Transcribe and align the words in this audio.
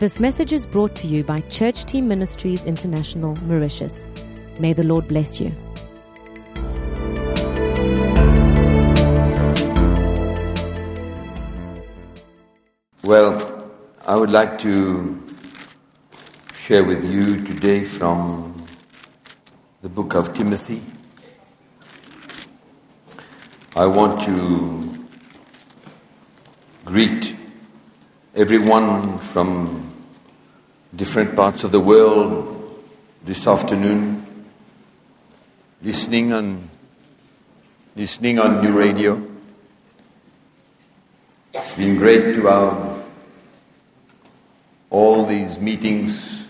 This 0.00 0.18
message 0.18 0.54
is 0.54 0.64
brought 0.64 0.96
to 0.96 1.06
you 1.06 1.22
by 1.22 1.42
Church 1.50 1.84
Team 1.84 2.08
Ministries 2.08 2.64
International, 2.64 3.36
Mauritius. 3.44 4.08
May 4.58 4.72
the 4.72 4.82
Lord 4.82 5.06
bless 5.06 5.38
you. 5.38 5.52
Well, 13.04 13.70
I 14.06 14.16
would 14.16 14.30
like 14.30 14.58
to 14.60 15.22
share 16.54 16.82
with 16.82 17.04
you 17.04 17.36
today 17.44 17.84
from 17.84 18.56
the 19.82 19.90
book 19.90 20.14
of 20.14 20.32
Timothy. 20.32 20.80
I 23.76 23.84
want 23.84 24.22
to 24.22 25.06
greet 26.86 27.36
everyone 28.34 29.18
from 29.18 29.89
different 30.94 31.36
parts 31.36 31.62
of 31.64 31.70
the 31.70 31.80
world 31.80 32.56
this 33.24 33.46
afternoon 33.46 34.26
listening 35.82 36.32
on 36.32 36.68
listening 37.96 38.38
on 38.38 38.62
new 38.62 38.72
radio. 38.72 39.22
It's 41.54 41.74
been 41.74 41.96
great 41.96 42.34
to 42.34 42.46
have 42.46 43.06
all 44.90 45.26
these 45.26 45.58
meetings 45.58 46.46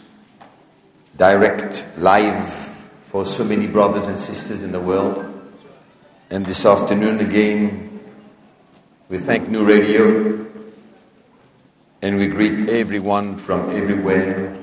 direct, 1.16 1.84
live 1.98 2.48
for 3.02 3.26
so 3.26 3.44
many 3.44 3.66
brothers 3.66 4.06
and 4.06 4.18
sisters 4.18 4.62
in 4.62 4.72
the 4.72 4.80
world. 4.80 5.26
And 6.30 6.46
this 6.46 6.64
afternoon 6.64 7.20
again, 7.20 8.00
we 9.08 9.18
thank 9.18 9.48
New 9.48 9.64
Radio 9.64 10.46
and 12.02 12.16
we 12.16 12.26
greet 12.26 12.68
everyone 12.68 13.36
from 13.36 13.70
everywhere 13.76 14.56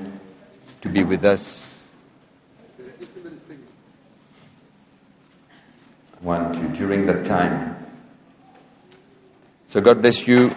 to 0.80 0.88
be 0.88 1.04
with 1.04 1.24
us. 1.24 1.86
One, 6.20 6.52
two, 6.52 6.68
during 6.76 7.06
that 7.06 7.24
time. 7.24 7.76
So 9.68 9.80
God 9.80 10.00
bless 10.00 10.26
you. 10.26 10.50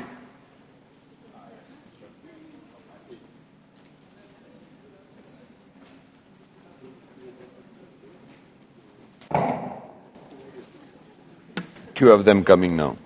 Two 11.93 12.11
of 12.11 12.25
them 12.25 12.43
coming 12.43 12.75
now. 12.75 12.97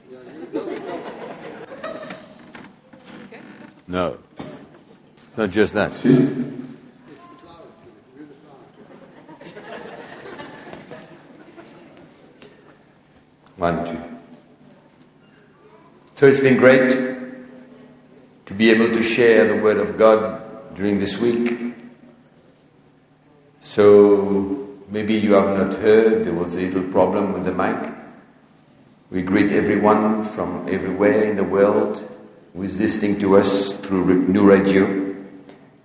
No. 3.88 4.18
Not 5.38 5.50
just 5.52 5.74
that. 5.74 5.92
One, 13.58 13.86
two. 13.86 14.02
So 16.16 16.26
it's 16.26 16.40
been 16.40 16.58
great 16.58 16.92
to 18.46 18.54
be 18.54 18.72
able 18.72 18.94
to 18.94 19.04
share 19.04 19.48
the 19.54 19.62
Word 19.62 19.78
of 19.78 19.98
God 19.98 20.74
during 20.76 20.98
this 20.98 21.18
week. 21.20 21.76
So 23.60 24.68
maybe 24.90 25.14
you 25.14 25.34
have 25.34 25.58
not 25.58 25.74
heard, 25.80 26.26
there 26.26 26.34
was 26.34 26.56
a 26.56 26.62
little 26.62 26.84
problem 26.92 27.34
with 27.34 27.44
the 27.46 27.54
mic. 27.54 27.94
We 29.12 29.22
greet 29.22 29.52
everyone 29.52 30.24
from 30.24 30.68
everywhere 30.68 31.30
in 31.30 31.38
the 31.38 31.44
world 31.44 32.15
who 32.56 32.64
is 32.64 32.78
listening 32.78 33.20
to 33.20 33.36
us 33.36 33.78
through 33.80 34.28
New 34.28 34.48
Radio. 34.48 35.14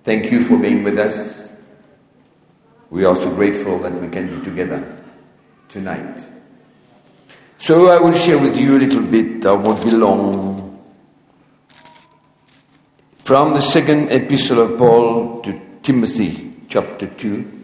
Thank 0.05 0.31
you 0.31 0.41
for 0.41 0.57
being 0.57 0.85
with 0.85 0.99
us. 0.99 1.53
We 2.91 3.05
are 3.05 3.17
so 3.17 3.35
grateful 3.35 3.81
that 3.81 3.93
we 3.93 4.09
can 4.09 4.39
be 4.39 4.45
together 4.45 4.99
tonight. 5.69 6.25
So 7.59 7.89
I 7.89 8.01
will 8.01 8.13
share 8.13 8.39
with 8.39 8.57
you 8.57 8.77
a 8.77 8.79
little 8.79 9.03
bit, 9.03 9.45
I 9.45 9.53
won't 9.53 9.83
be 9.83 9.91
long, 9.91 10.79
from 13.19 13.55
the 13.55 13.61
second 13.61 14.13
epistle 14.13 14.61
of 14.61 14.79
Paul 14.79 15.41
to 15.43 15.61
Timothy, 15.83 16.55
chapter 16.69 17.07
2. 17.07 17.59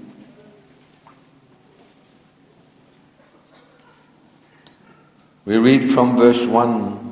We 5.44 5.58
read 5.58 5.84
from 5.84 6.16
verse 6.16 6.44
1. 6.44 7.05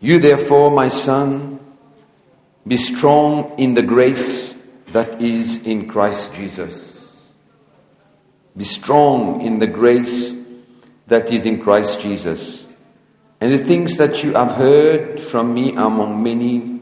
You 0.00 0.18
therefore, 0.18 0.70
my 0.70 0.88
son, 0.88 1.60
be 2.66 2.78
strong 2.78 3.58
in 3.58 3.74
the 3.74 3.82
grace 3.82 4.54
that 4.92 5.20
is 5.20 5.62
in 5.64 5.88
Christ 5.88 6.34
Jesus. 6.34 7.30
Be 8.56 8.64
strong 8.64 9.42
in 9.42 9.58
the 9.58 9.66
grace 9.66 10.34
that 11.06 11.30
is 11.30 11.44
in 11.44 11.60
Christ 11.60 12.00
Jesus. 12.00 12.64
And 13.42 13.52
the 13.52 13.58
things 13.58 13.96
that 13.98 14.24
you 14.24 14.32
have 14.32 14.52
heard 14.52 15.20
from 15.20 15.52
me 15.52 15.72
among 15.72 16.22
many 16.22 16.80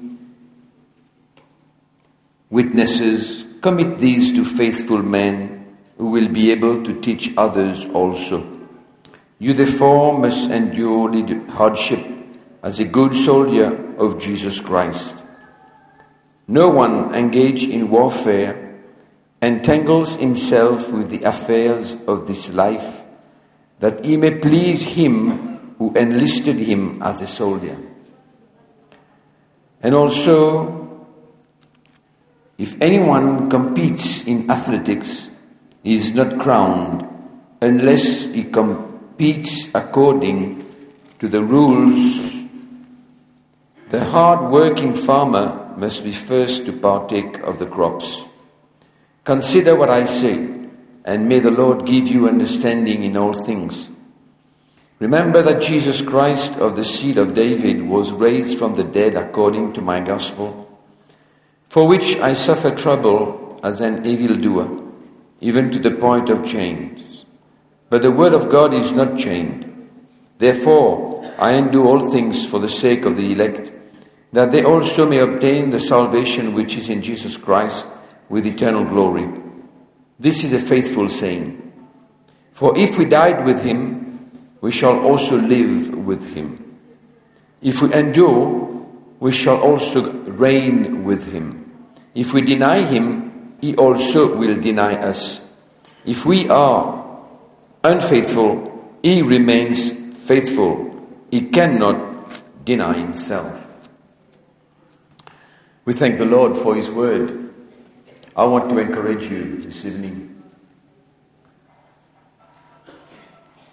witnesses, 2.50 3.44
commit 3.60 3.98
these 3.98 4.32
to 4.32 4.44
faithful 4.44 5.02
men 5.02 5.76
who 5.96 6.10
will 6.10 6.28
be 6.28 6.52
able 6.52 6.84
to 6.84 7.00
teach 7.00 7.34
others 7.36 7.84
also. 7.86 8.46
You 9.40 9.52
therefore 9.52 10.18
must 10.18 10.50
endure 10.50 11.10
hardship 11.50 12.17
as 12.68 12.78
a 12.78 12.84
good 12.84 13.14
soldier 13.14 13.72
of 13.96 14.20
Jesus 14.20 14.60
Christ. 14.60 15.16
No 16.46 16.68
one 16.68 17.14
engaged 17.14 17.70
in 17.70 17.88
warfare 17.88 18.76
entangles 19.40 20.16
himself 20.16 20.92
with 20.92 21.08
the 21.08 21.22
affairs 21.22 21.96
of 22.06 22.26
this 22.26 22.52
life, 22.52 23.04
that 23.78 24.04
he 24.04 24.18
may 24.18 24.36
please 24.36 24.82
him 24.82 25.76
who 25.78 25.94
enlisted 25.94 26.56
him 26.56 27.00
as 27.02 27.22
a 27.22 27.26
soldier. 27.26 27.78
And 29.80 29.94
also, 29.94 31.08
if 32.58 32.76
anyone 32.82 33.48
competes 33.48 34.26
in 34.26 34.50
athletics, 34.50 35.30
he 35.82 35.94
is 35.94 36.12
not 36.12 36.38
crowned 36.38 37.08
unless 37.62 38.24
he 38.24 38.44
competes 38.44 39.72
according 39.74 40.62
to 41.18 41.28
the 41.28 41.42
rules. 41.42 42.27
The 43.90 44.04
hard 44.04 44.50
working 44.50 44.94
farmer 44.94 45.74
must 45.76 46.04
be 46.04 46.12
first 46.12 46.66
to 46.66 46.72
partake 46.72 47.38
of 47.38 47.58
the 47.58 47.66
crops. 47.66 48.22
Consider 49.24 49.76
what 49.76 49.88
I 49.88 50.04
say, 50.04 50.48
and 51.04 51.28
may 51.28 51.38
the 51.38 51.50
Lord 51.50 51.86
give 51.86 52.08
you 52.08 52.28
understanding 52.28 53.02
in 53.02 53.16
all 53.16 53.32
things. 53.32 53.88
Remember 54.98 55.42
that 55.42 55.62
Jesus 55.62 56.02
Christ 56.02 56.56
of 56.56 56.76
the 56.76 56.84
seed 56.84 57.16
of 57.16 57.34
David 57.34 57.82
was 57.82 58.12
raised 58.12 58.58
from 58.58 58.74
the 58.74 58.84
dead 58.84 59.14
according 59.14 59.72
to 59.74 59.80
my 59.80 60.00
gospel, 60.00 60.68
for 61.68 61.86
which 61.86 62.16
I 62.16 62.34
suffer 62.34 62.74
trouble 62.74 63.58
as 63.62 63.80
an 63.80 64.04
evildoer 64.04 64.88
even 65.40 65.70
to 65.70 65.78
the 65.78 65.90
point 65.90 66.28
of 66.28 66.46
chains. 66.46 67.24
But 67.90 68.02
the 68.02 68.10
word 68.10 68.32
of 68.32 68.50
God 68.50 68.74
is 68.74 68.92
not 68.92 69.18
chained. 69.18 69.64
Therefore, 70.38 71.24
I 71.38 71.52
undo 71.52 71.86
all 71.86 72.10
things 72.10 72.46
for 72.46 72.58
the 72.58 72.68
sake 72.68 73.04
of 73.04 73.16
the 73.16 73.32
elect, 73.32 73.72
that 74.32 74.52
they 74.52 74.62
also 74.62 75.08
may 75.08 75.18
obtain 75.18 75.70
the 75.70 75.80
salvation 75.80 76.54
which 76.54 76.76
is 76.76 76.88
in 76.88 77.02
Jesus 77.02 77.36
Christ 77.36 77.86
with 78.28 78.46
eternal 78.46 78.84
glory. 78.84 79.28
This 80.18 80.44
is 80.44 80.52
a 80.52 80.60
faithful 80.60 81.08
saying. 81.08 81.72
For 82.52 82.76
if 82.76 82.98
we 82.98 83.04
died 83.04 83.44
with 83.44 83.62
him, 83.62 84.30
we 84.60 84.72
shall 84.72 84.98
also 85.06 85.36
live 85.36 85.94
with 85.94 86.34
him. 86.34 86.76
If 87.62 87.80
we 87.82 87.92
endure, 87.94 88.86
we 89.20 89.32
shall 89.32 89.60
also 89.60 90.12
reign 90.24 91.04
with 91.04 91.32
him. 91.32 91.86
If 92.14 92.34
we 92.34 92.42
deny 92.42 92.82
him, 92.82 93.56
he 93.60 93.74
also 93.76 94.36
will 94.36 94.60
deny 94.60 94.96
us. 94.96 95.52
If 96.04 96.26
we 96.26 96.48
are 96.48 97.18
unfaithful, 97.82 98.98
he 99.02 99.22
remains 99.22 99.92
faithful. 100.26 101.06
He 101.30 101.48
cannot 101.48 102.64
deny 102.64 102.94
himself. 102.98 103.67
We 105.88 105.94
thank 105.94 106.18
the 106.18 106.26
Lord 106.26 106.54
for 106.54 106.74
his 106.74 106.90
word. 106.90 107.48
I 108.36 108.44
want 108.44 108.68
to 108.68 108.78
encourage 108.78 109.24
you 109.24 109.56
this 109.56 109.86
evening 109.86 110.42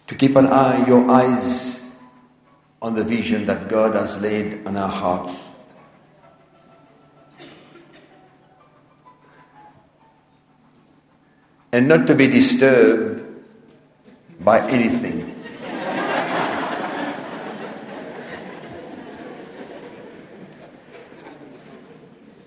to 0.08 0.16
keep 0.16 0.38
an 0.38 0.48
eye, 0.48 0.88
your 0.88 1.12
eyes 1.12 1.82
on 2.82 2.94
the 2.96 3.04
vision 3.04 3.46
that 3.48 3.68
God 3.68 3.96
has 3.96 4.18
laid 4.22 4.66
on 4.66 4.78
our 4.78 4.88
hearts. 4.88 5.50
and 11.74 11.90
not 11.90 12.08
to 12.08 12.16
be 12.16 12.28
disturbed 12.28 13.44
by 14.40 14.66
anything. 14.70 15.35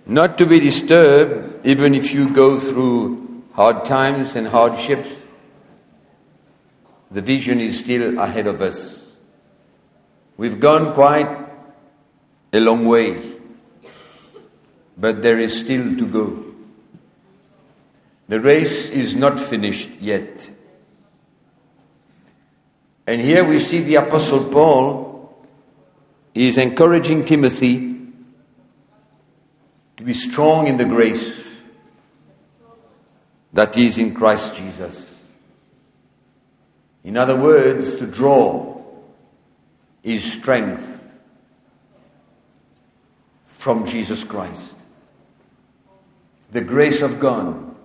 Not 0.08 0.38
to 0.38 0.46
be 0.46 0.58
disturbed 0.58 1.66
even 1.66 1.94
if 1.94 2.12
you 2.14 2.32
go 2.32 2.58
through 2.58 3.44
hard 3.52 3.84
times 3.84 4.34
and 4.36 4.48
hardships. 4.48 5.10
The 7.10 7.20
vision 7.20 7.60
is 7.60 7.78
still 7.78 8.18
ahead 8.18 8.46
of 8.46 8.62
us. 8.62 9.16
We've 10.38 10.58
gone 10.58 10.94
quite 10.94 11.28
a 12.52 12.60
long 12.60 12.86
way, 12.86 13.20
but 14.96 15.22
there 15.22 15.38
is 15.38 15.60
still 15.60 15.96
to 15.96 16.06
go. 16.06 16.44
The 18.28 18.40
race 18.40 18.90
is 18.90 19.14
not 19.14 19.38
finished 19.38 19.90
yet. 20.00 20.50
And 23.06 23.20
here 23.20 23.42
we 23.42 23.58
see 23.58 23.80
the 23.80 23.96
Apostle 23.96 24.44
Paul 24.44 25.46
is 26.34 26.56
encouraging 26.58 27.24
Timothy 27.24 27.97
to 29.98 30.04
be 30.04 30.14
strong 30.14 30.68
in 30.68 30.76
the 30.76 30.84
grace 30.84 31.44
that 33.52 33.76
is 33.76 33.98
in 33.98 34.14
Christ 34.14 34.54
Jesus. 34.54 35.26
In 37.02 37.16
other 37.16 37.34
words, 37.36 37.96
to 37.96 38.06
draw 38.06 38.82
his 40.02 40.32
strength 40.32 41.04
from 43.44 43.84
Jesus 43.84 44.22
Christ. 44.22 44.76
The 46.52 46.60
grace 46.60 47.02
of 47.02 47.18
God 47.18 47.76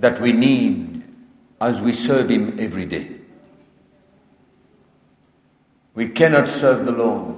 that 0.00 0.20
we 0.20 0.32
need 0.32 1.04
as 1.60 1.80
we 1.80 1.92
serve 1.92 2.30
Him 2.30 2.58
every 2.58 2.84
day. 2.84 3.12
We 5.94 6.08
cannot 6.08 6.48
serve 6.48 6.84
the 6.84 6.92
Lord 6.92 7.36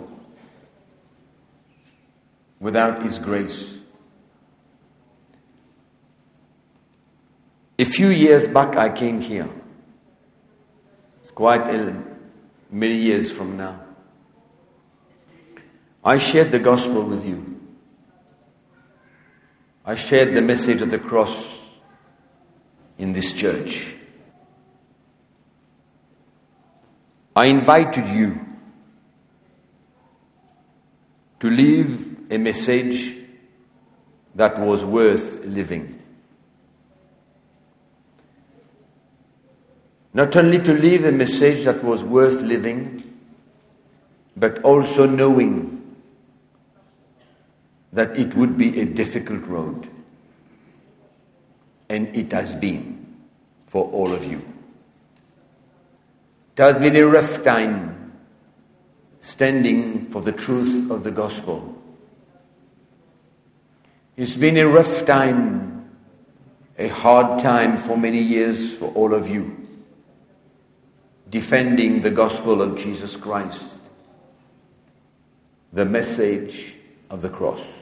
without 2.62 3.02
His 3.02 3.18
grace. 3.18 3.78
A 7.76 7.84
few 7.84 8.08
years 8.08 8.46
back, 8.46 8.76
I 8.76 8.88
came 8.88 9.20
here. 9.20 9.48
It's 11.20 11.32
quite 11.32 11.62
a, 11.62 12.00
many 12.70 12.96
years 12.96 13.32
from 13.32 13.56
now. 13.56 13.80
I 16.04 16.18
shared 16.18 16.52
the 16.52 16.60
gospel 16.60 17.02
with 17.02 17.26
you. 17.26 17.60
I 19.84 19.96
shared 19.96 20.32
the 20.32 20.42
message 20.42 20.80
of 20.80 20.90
the 20.92 21.00
cross 21.00 21.60
in 22.98 23.12
this 23.12 23.32
church. 23.32 23.96
I 27.34 27.46
invited 27.46 28.06
you 28.06 28.38
to 31.40 31.50
live 31.50 32.11
a 32.32 32.38
message 32.38 33.14
that 34.34 34.58
was 34.58 34.86
worth 34.86 35.44
living. 35.44 36.02
Not 40.14 40.34
only 40.34 40.58
to 40.60 40.72
live 40.72 41.04
a 41.04 41.12
message 41.12 41.64
that 41.64 41.84
was 41.84 42.02
worth 42.02 42.40
living, 42.40 43.02
but 44.34 44.62
also 44.62 45.04
knowing 45.04 45.94
that 47.92 48.16
it 48.18 48.34
would 48.34 48.56
be 48.56 48.80
a 48.80 48.86
difficult 48.86 49.42
road. 49.46 49.90
And 51.90 52.16
it 52.16 52.32
has 52.32 52.54
been 52.54 53.14
for 53.66 53.84
all 53.90 54.10
of 54.10 54.24
you. 54.24 54.42
It 56.56 56.62
has 56.62 56.78
been 56.78 56.96
a 56.96 57.02
rough 57.02 57.44
time 57.44 58.12
standing 59.20 60.06
for 60.06 60.22
the 60.22 60.32
truth 60.32 60.90
of 60.90 61.04
the 61.04 61.10
gospel. 61.10 61.81
It's 64.14 64.36
been 64.36 64.58
a 64.58 64.66
rough 64.68 65.06
time, 65.06 65.90
a 66.78 66.88
hard 66.88 67.40
time 67.40 67.78
for 67.78 67.96
many 67.96 68.20
years 68.20 68.76
for 68.76 68.92
all 68.92 69.14
of 69.14 69.30
you, 69.30 69.56
defending 71.30 72.02
the 72.02 72.10
gospel 72.10 72.60
of 72.60 72.76
Jesus 72.76 73.16
Christ, 73.16 73.78
the 75.72 75.86
message 75.86 76.74
of 77.08 77.22
the 77.22 77.30
cross. 77.30 77.78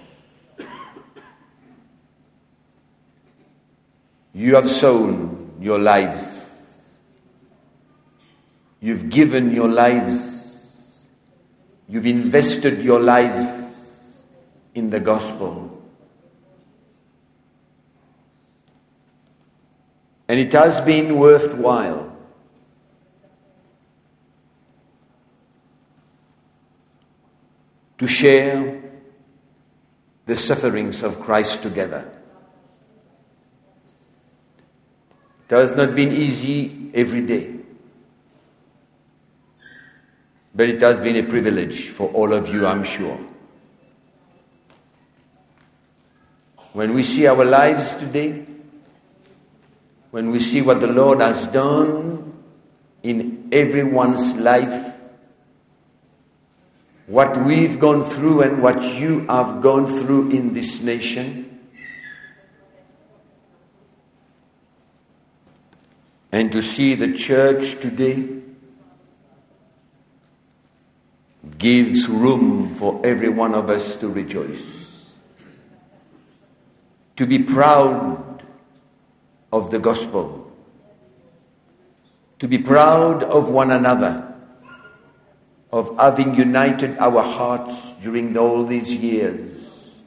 You 4.32 4.54
have 4.54 4.68
sown 4.68 5.56
your 5.60 5.80
lives. 5.80 6.96
You've 8.80 9.10
given 9.10 9.50
your 9.50 9.68
lives. 9.68 11.08
You've 11.88 12.06
invested 12.06 12.84
your 12.84 13.00
lives 13.00 14.22
in 14.76 14.90
the 14.90 15.00
gospel. 15.00 15.78
And 20.30 20.38
it 20.38 20.52
has 20.52 20.80
been 20.80 21.16
worthwhile. 21.18 22.16
To 27.98 28.06
share 28.06 28.80
the 30.26 30.36
sufferings 30.36 31.02
of 31.02 31.18
Christ 31.18 31.64
together. 31.64 32.08
It 35.48 35.54
has 35.54 35.74
not 35.74 35.96
been 35.96 36.12
easy 36.12 36.92
every 36.94 37.26
day, 37.26 37.56
but 40.54 40.68
it 40.68 40.80
has 40.80 41.00
been 41.00 41.16
a 41.16 41.24
privilege 41.24 41.88
for 41.88 42.08
all 42.10 42.32
of 42.32 42.48
you, 42.48 42.68
I'm 42.68 42.84
sure. 42.84 43.18
When 46.72 46.94
we 46.94 47.02
see 47.02 47.26
our 47.26 47.44
lives 47.44 47.96
today, 47.96 48.46
when 50.10 50.30
we 50.30 50.40
see 50.40 50.60
what 50.60 50.80
the 50.80 50.86
Lord 50.86 51.20
has 51.20 51.46
done 51.48 52.34
in 53.02 53.48
everyone's 53.52 54.36
life, 54.36 54.96
what 57.06 57.44
we've 57.44 57.78
gone 57.78 58.02
through 58.02 58.42
and 58.42 58.62
what 58.62 58.82
you 58.82 59.26
have 59.26 59.60
gone 59.60 59.86
through 59.86 60.30
in 60.30 60.52
this 60.52 60.82
nation, 60.82 61.46
and 66.32 66.52
to 66.52 66.62
see 66.62 66.94
the 66.94 67.12
church 67.12 67.76
today 67.80 68.40
gives 71.58 72.08
room 72.08 72.74
for 72.74 73.00
every 73.04 73.28
one 73.28 73.54
of 73.54 73.68
us 73.68 73.96
to 73.96 74.08
rejoice, 74.08 75.10
to 77.16 77.26
be 77.26 77.40
proud 77.40 78.29
of 79.52 79.70
the 79.70 79.78
gospel, 79.78 80.52
to 82.38 82.48
be 82.48 82.58
proud 82.58 83.22
of 83.24 83.50
one 83.50 83.70
another, 83.70 84.26
of 85.72 85.96
having 85.98 86.34
united 86.34 86.96
our 86.98 87.22
hearts 87.22 87.92
during 88.02 88.36
all 88.36 88.64
these 88.64 88.92
years, 88.94 90.02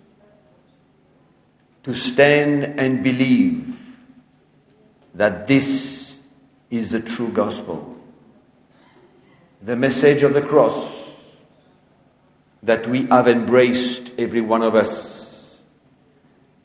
to 1.83 1.93
stand 1.93 2.63
and 2.79 3.03
believe 3.03 3.97
that 5.13 5.47
this 5.47 6.17
is 6.69 6.91
the 6.91 6.99
true 6.99 7.31
gospel, 7.31 7.97
the 9.61 9.75
message 9.75 10.23
of 10.23 10.33
the 10.33 10.41
cross 10.41 11.01
that 12.63 12.87
we 12.87 13.05
have 13.07 13.27
embraced, 13.27 14.11
every 14.17 14.41
one 14.41 14.63
of 14.63 14.73
us, 14.73 15.61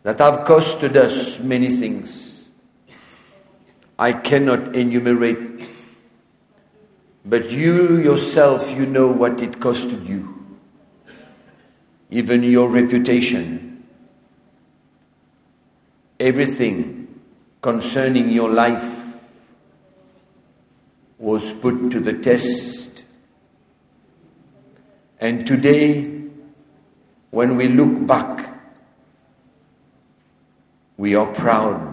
that 0.05 0.19
have 0.19 0.47
costed 0.47 0.95
us 0.95 1.41
many 1.41 1.69
things 1.69 2.28
I 3.99 4.13
cannot 4.13 4.77
enumerate. 4.77 5.69
But 7.25 7.51
you 7.51 7.99
yourself, 7.99 8.73
you 8.73 8.87
know 8.87 9.09
what 9.11 9.41
it 9.41 9.59
costed 9.59 10.07
you. 10.09 10.35
Even 12.11 12.43
your 12.43 12.71
reputation. 12.71 13.85
Everything 16.21 17.21
concerning 17.61 18.31
your 18.31 18.51
life 18.51 19.21
was 21.19 21.53
put 21.55 21.91
to 21.91 21.99
the 21.99 22.13
test. 22.13 23.05
And 25.21 25.45
today, 25.45 26.23
when 27.31 27.57
we 27.57 27.69
look 27.69 28.07
back, 28.07 28.55
we 30.97 31.17
are 31.17 31.27
proud 31.27 31.88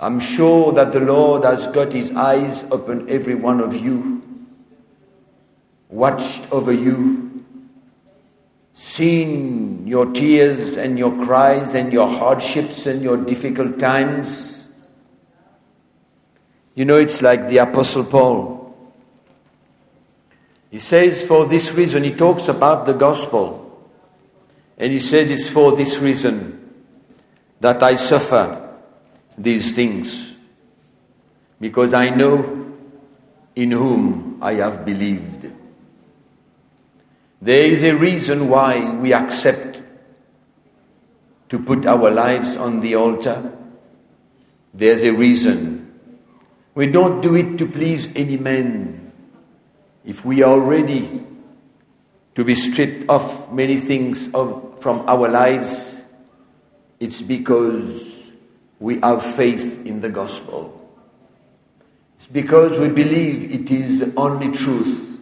I'm 0.00 0.18
sure 0.18 0.72
that 0.72 0.92
the 0.92 1.00
Lord 1.00 1.44
has 1.44 1.66
got 1.68 1.92
his 1.92 2.10
eyes 2.12 2.64
upon 2.64 3.08
every 3.08 3.34
one 3.34 3.60
of 3.60 3.74
you, 3.74 4.22
watched 5.88 6.50
over 6.50 6.72
you, 6.72 7.44
seen 8.74 9.86
your 9.86 10.06
tears 10.12 10.76
and 10.76 10.98
your 10.98 11.24
cries 11.24 11.74
and 11.74 11.92
your 11.92 12.08
hardships 12.08 12.86
and 12.86 13.02
your 13.02 13.16
difficult 13.16 13.78
times. 13.78 14.68
You 16.74 16.84
know, 16.84 16.98
it's 16.98 17.22
like 17.22 17.48
the 17.48 17.58
Apostle 17.58 18.04
Paul. 18.04 18.76
He 20.70 20.80
says, 20.80 21.24
for 21.24 21.46
this 21.46 21.72
reason, 21.72 22.02
he 22.02 22.12
talks 22.12 22.48
about 22.48 22.84
the 22.84 22.94
gospel. 22.94 23.64
And 24.76 24.92
he 24.92 24.98
says, 24.98 25.30
It's 25.30 25.48
for 25.48 25.76
this 25.76 25.98
reason 25.98 26.74
that 27.60 27.82
I 27.82 27.94
suffer 27.94 28.63
these 29.36 29.74
things, 29.74 30.34
because 31.60 31.94
I 31.94 32.10
know 32.10 32.72
in 33.56 33.70
whom 33.70 34.38
I 34.42 34.54
have 34.54 34.84
believed. 34.84 35.50
There 37.40 37.70
is 37.70 37.82
a 37.82 37.94
reason 37.94 38.48
why 38.48 38.94
we 38.94 39.12
accept 39.12 39.82
to 41.50 41.58
put 41.58 41.86
our 41.86 42.10
lives 42.10 42.56
on 42.56 42.80
the 42.80 42.96
altar. 42.96 43.52
There's 44.72 45.02
a 45.02 45.12
reason. 45.12 46.00
We 46.74 46.86
don't 46.86 47.20
do 47.20 47.36
it 47.36 47.58
to 47.58 47.66
please 47.66 48.08
any 48.16 48.36
man. 48.36 49.12
If 50.04 50.24
we 50.24 50.42
are 50.42 50.58
ready 50.58 51.22
to 52.34 52.44
be 52.44 52.54
stripped 52.54 53.08
of 53.08 53.52
many 53.52 53.76
things 53.76 54.32
of, 54.34 54.80
from 54.80 55.08
our 55.08 55.28
lives, 55.28 56.02
it's 56.98 57.22
because 57.22 58.23
we 58.84 59.00
have 59.00 59.24
faith 59.24 59.86
in 59.86 60.02
the 60.02 60.10
gospel. 60.10 60.78
It's 62.18 62.26
because 62.26 62.78
we 62.78 62.90
believe 62.90 63.50
it 63.50 63.70
is 63.70 64.00
the 64.00 64.12
only 64.14 64.52
truth 64.52 65.18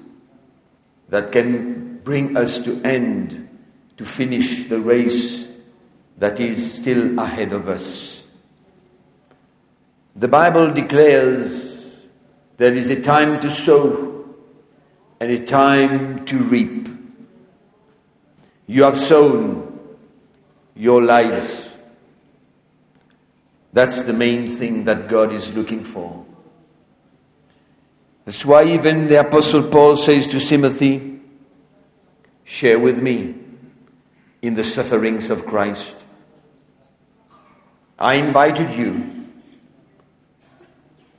that 1.11 1.31
can 1.31 1.99
bring 1.99 2.37
us 2.37 2.59
to 2.59 2.83
end, 2.83 3.49
to 3.99 4.05
finish 4.05 4.65
the 4.65 4.81
race 4.81 5.47
that 6.19 6.41
is 6.41 6.75
still 6.75 7.17
ahead 7.21 7.53
of 7.53 7.69
us. 7.69 8.25
The 10.17 10.27
Bible 10.27 10.73
declares 10.73 12.05
there 12.57 12.75
is 12.75 12.91
a 12.91 13.01
time 13.01 13.39
to 13.43 13.49
sow 13.49 14.25
and 15.21 15.31
a 15.31 15.47
time 15.47 16.25
to 16.25 16.37
reap. 16.39 16.89
You 18.67 18.83
have 18.83 18.97
sown 18.97 19.79
your 20.75 21.01
lives. 21.01 21.62
That's 23.73 24.03
the 24.03 24.13
main 24.13 24.49
thing 24.49 24.85
that 24.85 25.09
God 25.09 25.33
is 25.33 25.55
looking 25.55 25.85
for. 25.85 26.27
That's 28.25 28.45
why 28.45 28.65
even 28.65 29.09
the 29.09 29.21
Apostle 29.21 29.65
Paul 29.65 29.97
says 29.97 30.27
to 30.29 30.39
Timothy, 30.39 31.21
Share 32.45 32.79
with 32.79 33.01
me 33.01 33.35
in 34.43 34.55
the 34.55 34.65
sufferings 34.65 35.31
of 35.31 35.47
Christ. 35.47 35.95
I 37.99 38.15
invited 38.15 38.75
you 38.75 39.29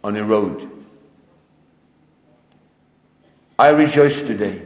on 0.03 0.15
a 0.17 0.23
road. 0.23 0.69
I 3.57 3.69
rejoice 3.69 4.21
today, 4.21 4.61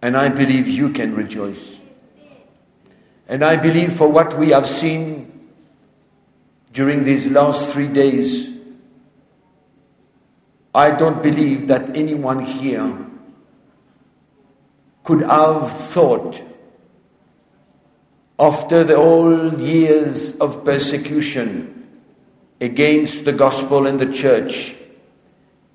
and 0.00 0.16
I 0.16 0.28
believe 0.28 0.68
you 0.68 0.90
can 0.90 1.14
rejoice. 1.14 1.76
And 3.26 3.44
I 3.44 3.56
believe 3.56 3.94
for 3.94 4.08
what 4.10 4.38
we 4.38 4.50
have 4.50 4.66
seen 4.66 5.33
during 6.74 7.04
these 7.04 7.26
last 7.28 7.72
three 7.72 7.86
days, 7.86 8.50
I 10.74 10.90
don't 10.90 11.22
believe 11.22 11.68
that 11.68 11.96
anyone 11.96 12.44
here 12.44 13.06
could 15.04 15.20
have 15.20 15.72
thought 15.72 16.42
after 18.40 18.82
the 18.82 18.96
old 18.96 19.60
years 19.60 20.36
of 20.40 20.64
persecution 20.64 21.86
against 22.60 23.24
the 23.24 23.32
gospel 23.32 23.86
and 23.86 24.00
the 24.00 24.12
church, 24.12 24.74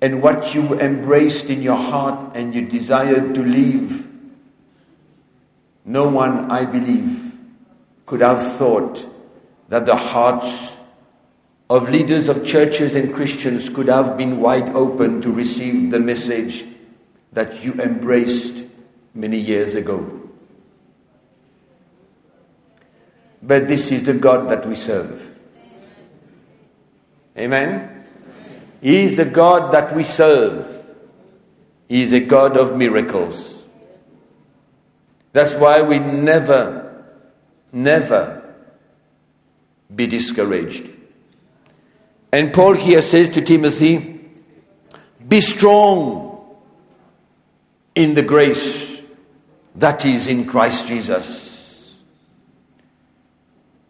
and 0.02 0.22
what 0.22 0.54
you 0.54 0.78
embraced 0.80 1.46
in 1.46 1.62
your 1.62 1.76
heart 1.76 2.36
and 2.36 2.54
you 2.54 2.68
desired 2.68 3.34
to 3.34 3.42
leave, 3.42 4.06
no 5.86 6.06
one, 6.08 6.50
I 6.50 6.66
believe, 6.66 7.32
could 8.04 8.20
have 8.20 8.42
thought 8.56 9.06
that 9.70 9.86
the 9.86 9.96
hearts 9.96 10.76
of 11.70 11.88
leaders 11.88 12.28
of 12.28 12.44
churches 12.44 12.96
and 12.96 13.14
Christians 13.14 13.68
could 13.68 13.86
have 13.86 14.18
been 14.18 14.40
wide 14.40 14.70
open 14.70 15.22
to 15.22 15.30
receive 15.30 15.92
the 15.92 16.00
message 16.00 16.64
that 17.32 17.62
you 17.62 17.72
embraced 17.74 18.64
many 19.14 19.38
years 19.38 19.76
ago. 19.76 20.20
But 23.40 23.68
this 23.68 23.92
is 23.92 24.02
the 24.02 24.14
God 24.14 24.50
that 24.50 24.66
we 24.66 24.74
serve. 24.74 25.32
Amen? 27.38 28.04
He 28.82 29.04
is 29.04 29.16
the 29.16 29.24
God 29.24 29.72
that 29.72 29.94
we 29.94 30.02
serve. 30.02 30.66
He 31.88 32.02
is 32.02 32.12
a 32.12 32.20
God 32.20 32.56
of 32.56 32.76
miracles. 32.76 33.62
That's 35.32 35.54
why 35.54 35.82
we 35.82 36.00
never, 36.00 37.04
never 37.72 38.56
be 39.94 40.08
discouraged. 40.08 40.99
And 42.32 42.52
Paul 42.52 42.74
here 42.74 43.02
says 43.02 43.28
to 43.30 43.40
Timothy, 43.40 44.20
Be 45.26 45.40
strong 45.40 46.30
in 47.94 48.14
the 48.14 48.22
grace 48.22 49.02
that 49.74 50.04
is 50.04 50.28
in 50.28 50.46
Christ 50.46 50.86
Jesus. 50.86 51.96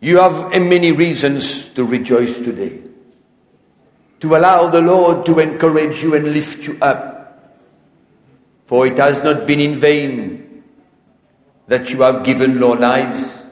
You 0.01 0.19
have 0.19 0.51
many 0.51 0.93
reasons 0.93 1.69
to 1.69 1.85
rejoice 1.85 2.39
today. 2.39 2.81
To 4.21 4.37
allow 4.37 4.69
the 4.69 4.81
Lord 4.81 5.27
to 5.27 5.39
encourage 5.39 6.03
you 6.03 6.15
and 6.15 6.33
lift 6.33 6.67
you 6.67 6.79
up. 6.81 7.57
For 8.65 8.87
it 8.87 8.97
has 8.99 9.23
not 9.23 9.47
been 9.47 9.61
in 9.61 9.77
vain 9.77 10.65
that 11.67 11.91
you 11.91 12.03
have 12.03 12.25
given 12.25 12.59
your 12.59 12.77
lives, 12.77 13.47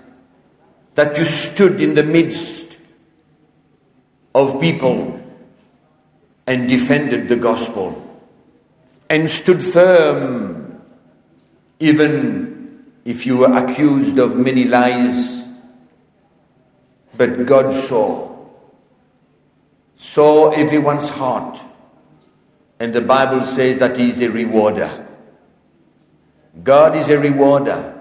that 0.94 1.16
you 1.18 1.24
stood 1.24 1.80
in 1.80 1.94
the 1.94 2.02
midst 2.02 2.67
of 4.34 4.60
people 4.60 5.20
and 6.46 6.68
defended 6.68 7.28
the 7.28 7.36
gospel 7.36 8.04
and 9.10 9.28
stood 9.28 9.62
firm, 9.62 10.82
even 11.80 12.84
if 13.04 13.26
you 13.26 13.38
were 13.38 13.56
accused 13.56 14.18
of 14.18 14.36
many 14.36 14.64
lies 14.64 15.38
but 17.18 17.44
God 17.46 17.74
saw, 17.74 18.32
saw 19.96 20.50
everyone's 20.52 21.08
heart. 21.08 21.58
And 22.78 22.94
the 22.94 23.00
Bible 23.00 23.44
says 23.44 23.78
that 23.80 23.96
He 23.96 24.10
is 24.10 24.20
a 24.20 24.30
rewarder. 24.30 25.06
God 26.62 26.94
is 26.94 27.10
a 27.10 27.18
rewarder 27.18 28.00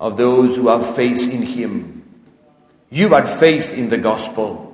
of 0.00 0.16
those 0.16 0.56
who 0.56 0.66
have 0.68 0.96
faith 0.96 1.32
in 1.32 1.42
Him. 1.42 2.02
You 2.90 3.10
had 3.10 3.28
faith 3.28 3.78
in 3.78 3.88
the 3.88 3.98
gospel, 3.98 4.67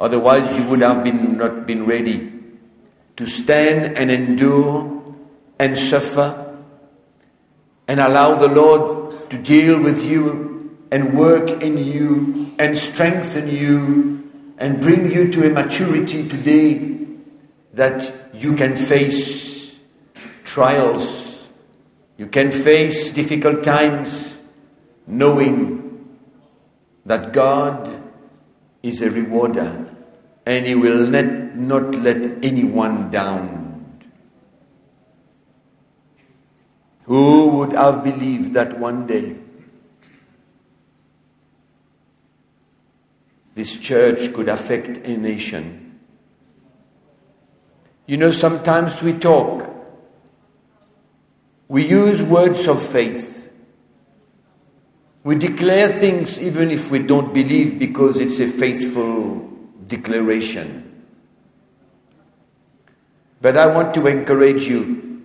otherwise, 0.00 0.58
you 0.58 0.68
would 0.70 0.80
have 0.80 1.04
been, 1.04 1.36
not 1.36 1.66
been 1.66 1.84
ready 1.84 2.32
to 3.16 3.26
stand 3.26 3.98
and 3.98 4.10
endure 4.10 5.14
and 5.58 5.76
suffer 5.76 6.56
and 7.86 8.00
allow 8.00 8.34
the 8.34 8.48
Lord 8.48 9.30
to 9.30 9.36
deal 9.36 9.78
with 9.78 10.04
you 10.04 10.78
and 10.90 11.12
work 11.12 11.50
in 11.62 11.76
you 11.76 12.54
and 12.58 12.78
strengthen 12.78 13.48
you 13.48 14.30
and 14.58 14.80
bring 14.80 15.10
you 15.10 15.30
to 15.32 15.46
a 15.46 15.50
maturity 15.50 16.28
today 16.28 17.06
that 17.74 18.12
you 18.32 18.54
can 18.54 18.74
face 18.74 19.78
trials, 20.44 21.48
you 22.16 22.26
can 22.26 22.50
face 22.50 23.10
difficult 23.10 23.62
times, 23.62 24.40
knowing 25.06 26.08
that 27.04 27.32
God 27.32 28.02
is 28.82 29.02
a 29.02 29.10
rewarder 29.10 29.89
and 30.50 30.66
He 30.66 30.74
will 30.74 31.06
let, 31.06 31.56
not 31.56 31.94
let 31.94 32.44
anyone 32.44 33.08
down. 33.08 34.02
Who 37.04 37.50
would 37.50 37.72
have 37.72 38.02
believed 38.02 38.54
that 38.54 38.76
one 38.76 39.06
day 39.06 39.36
this 43.54 43.76
church 43.78 44.32
could 44.32 44.48
affect 44.48 45.06
a 45.06 45.16
nation. 45.16 46.00
You 48.06 48.16
know, 48.16 48.32
sometimes 48.32 49.02
we 49.02 49.12
talk, 49.12 49.70
we 51.68 51.86
use 51.86 52.24
words 52.24 52.66
of 52.66 52.82
faith, 52.82 53.52
we 55.22 55.36
declare 55.36 55.88
things 55.88 56.40
even 56.40 56.72
if 56.72 56.90
we 56.90 56.98
don't 56.98 57.32
believe 57.32 57.78
because 57.78 58.18
it's 58.18 58.40
a 58.40 58.48
faithful 58.48 59.49
declaration. 59.90 61.04
But 63.42 63.56
I 63.56 63.66
want 63.66 63.92
to 63.94 64.06
encourage 64.06 64.64
you, 64.64 65.22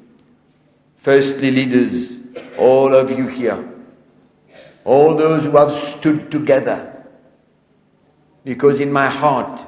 firstly, 0.97 1.51
leaders, 1.51 2.19
all 2.57 2.93
of 2.93 3.11
you 3.11 3.27
here, 3.27 3.63
all 4.83 5.15
those 5.15 5.45
who 5.45 5.55
have 5.57 5.71
stood 5.71 6.31
together 6.31 6.91
because 8.43 8.79
in 8.79 8.91
my 8.91 9.07
heart 9.07 9.65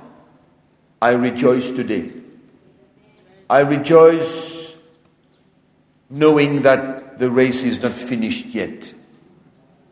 I 1.01 1.11
rejoice 1.11 1.71
today. 1.71 2.11
I 3.49 3.59
rejoice 3.59 4.77
knowing 6.09 6.61
that 6.61 7.19
the 7.19 7.29
race 7.29 7.63
is 7.63 7.81
not 7.81 7.97
finished 7.97 8.47
yet. 8.47 8.93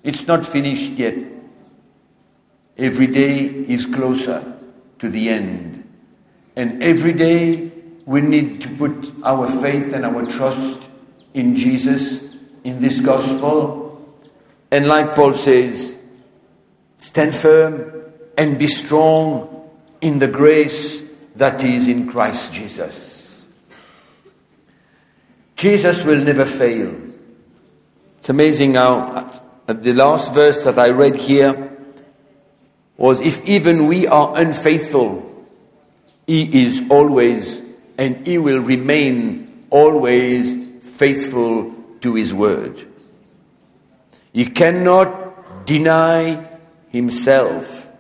It's 0.04 0.28
not 0.28 0.46
finished 0.46 0.92
yet. 0.94 1.16
Every 2.78 3.08
day 3.08 3.46
is 3.46 3.86
closer 3.86 4.55
to 5.06 5.12
the 5.12 5.30
end. 5.30 5.88
And 6.56 6.82
every 6.82 7.14
day 7.14 7.72
we 8.06 8.22
need 8.22 8.60
to 8.62 8.70
put 8.70 9.14
our 9.24 9.48
faith 9.62 9.94
and 9.94 10.04
our 10.04 10.26
trust 10.26 10.82
in 11.36 11.56
Jesus, 11.56 12.36
in 12.64 12.82
this 12.82 13.00
gospel. 13.00 14.02
And 14.72 14.88
like 14.88 15.14
Paul 15.14 15.36
says, 15.36 15.96
stand 16.98 17.36
firm 17.36 17.92
and 18.36 18.58
be 18.58 18.66
strong 18.66 19.70
in 20.02 20.18
the 20.18 20.28
grace 20.28 21.04
that 21.36 21.64
is 21.64 21.88
in 21.88 22.08
Christ 22.08 22.52
Jesus. 22.52 23.46
Jesus 25.56 26.04
will 26.04 26.24
never 26.24 26.46
fail. 26.46 26.96
It's 28.18 28.30
amazing 28.30 28.74
how 28.74 29.42
uh, 29.68 29.74
the 29.74 29.94
last 29.94 30.34
verse 30.34 30.64
that 30.64 30.80
I 30.80 30.90
read 30.90 31.16
here 31.16 31.65
was 32.98 33.20
if 33.20 33.46
even 33.46 33.88
we 33.88 34.08
are 34.08 34.38
unfaithful, 34.38 35.22
He 36.28 36.66
is 36.66 36.82
always 36.90 37.62
and 37.98 38.26
He 38.26 38.38
will 38.38 38.60
remain 38.60 39.66
always 39.70 40.56
faithful 40.82 41.74
to 42.02 42.16
His 42.16 42.34
word. 42.34 42.88
He 44.34 44.46
cannot 44.46 45.66
deny 45.66 46.48
Himself. 46.90 47.92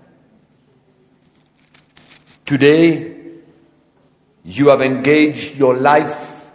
Today, 2.45 3.15
you 4.43 4.67
have 4.67 4.81
engaged 4.81 5.57
your 5.57 5.75
life, 5.75 6.51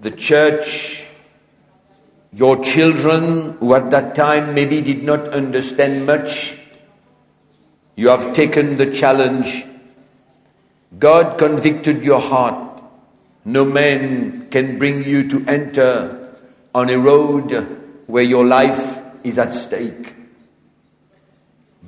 the 0.00 0.10
church, 0.10 1.06
your 2.32 2.62
children, 2.62 3.58
who 3.58 3.74
at 3.74 3.90
that 3.90 4.14
time 4.14 4.54
maybe 4.54 4.80
did 4.80 5.02
not 5.02 5.28
understand 5.28 6.06
much. 6.06 6.57
You 7.98 8.10
have 8.10 8.32
taken 8.32 8.76
the 8.76 8.86
challenge. 8.92 9.66
God 11.00 11.36
convicted 11.36 12.04
your 12.04 12.20
heart. 12.20 12.80
No 13.44 13.64
man 13.64 14.46
can 14.50 14.78
bring 14.78 15.02
you 15.02 15.28
to 15.28 15.44
enter 15.48 16.36
on 16.72 16.90
a 16.90 16.96
road 16.96 17.50
where 18.06 18.22
your 18.22 18.44
life 18.44 19.02
is 19.24 19.36
at 19.36 19.52
stake. 19.52 20.14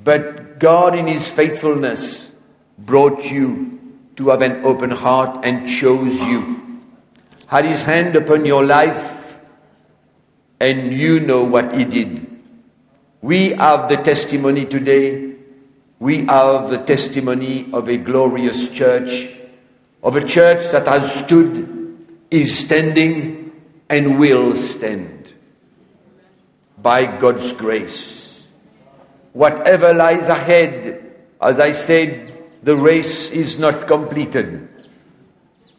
But 0.03 0.59
God, 0.59 0.97
in 0.97 1.07
His 1.07 1.31
faithfulness, 1.31 2.33
brought 2.77 3.31
you 3.31 3.79
to 4.17 4.29
have 4.31 4.41
an 4.41 4.65
open 4.65 4.91
heart 4.91 5.39
and 5.45 5.65
chose 5.65 6.21
you, 6.25 6.81
had 7.47 7.63
his 7.63 7.83
hand 7.83 8.17
upon 8.17 8.45
your 8.45 8.65
life, 8.65 9.39
and 10.59 10.91
you 10.91 11.21
know 11.21 11.45
what 11.45 11.73
he 11.73 11.85
did. 11.85 12.27
We 13.21 13.51
have 13.51 13.87
the 13.87 13.95
testimony 13.95 14.65
today. 14.65 15.30
We 16.01 16.25
have 16.25 16.71
the 16.71 16.79
testimony 16.79 17.71
of 17.73 17.87
a 17.87 17.95
glorious 17.95 18.69
church, 18.69 19.29
of 20.01 20.15
a 20.15 20.25
church 20.25 20.65
that 20.71 20.87
has 20.87 21.13
stood, 21.13 21.69
is 22.31 22.57
standing, 22.57 23.51
and 23.87 24.19
will 24.19 24.55
stand 24.55 25.31
by 26.81 27.05
God's 27.19 27.53
grace. 27.53 28.47
Whatever 29.33 29.93
lies 29.93 30.27
ahead, 30.27 31.05
as 31.39 31.59
I 31.59 31.71
said 31.71 32.33
the 32.63 32.75
race 32.75 33.29
is 33.29 33.59
not 33.59 33.85
completed. 33.85 34.69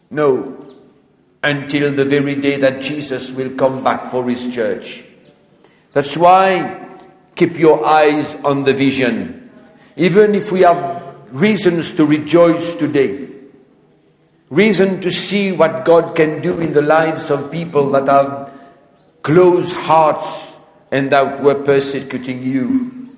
No, 0.09 0.57
until 1.43 1.93
the 1.93 2.05
very 2.05 2.37
day 2.37 2.59
that 2.59 2.81
Jesus 2.81 3.33
will 3.33 3.51
come 3.57 3.83
back 3.83 4.12
for 4.12 4.31
his 4.31 4.55
church. 4.55 5.03
That's 5.94 6.16
why 6.16 6.96
keep 7.35 7.59
your 7.59 7.85
eyes 7.85 8.37
on 8.44 8.62
the 8.62 8.73
vision. 8.73 9.41
Even 9.96 10.35
if 10.35 10.52
we 10.52 10.61
have 10.61 11.16
reasons 11.31 11.92
to 11.92 12.07
rejoice 12.07 12.74
today, 12.74 13.28
reason 14.50 15.00
to 15.00 15.11
see 15.11 15.52
what 15.52 15.85
God 15.85 16.14
can 16.14 16.40
do 16.42 16.61
in 16.61 16.72
the 16.72 16.83
lives 16.83 17.31
of 17.31 17.50
people 17.50 17.90
that 17.90 18.09
have 18.09 18.52
closed 19.22 19.74
hearts 19.74 20.59
and 20.90 21.11
that 21.11 21.42
were 21.42 21.62
persecuting 21.62 22.42
you. 22.42 23.09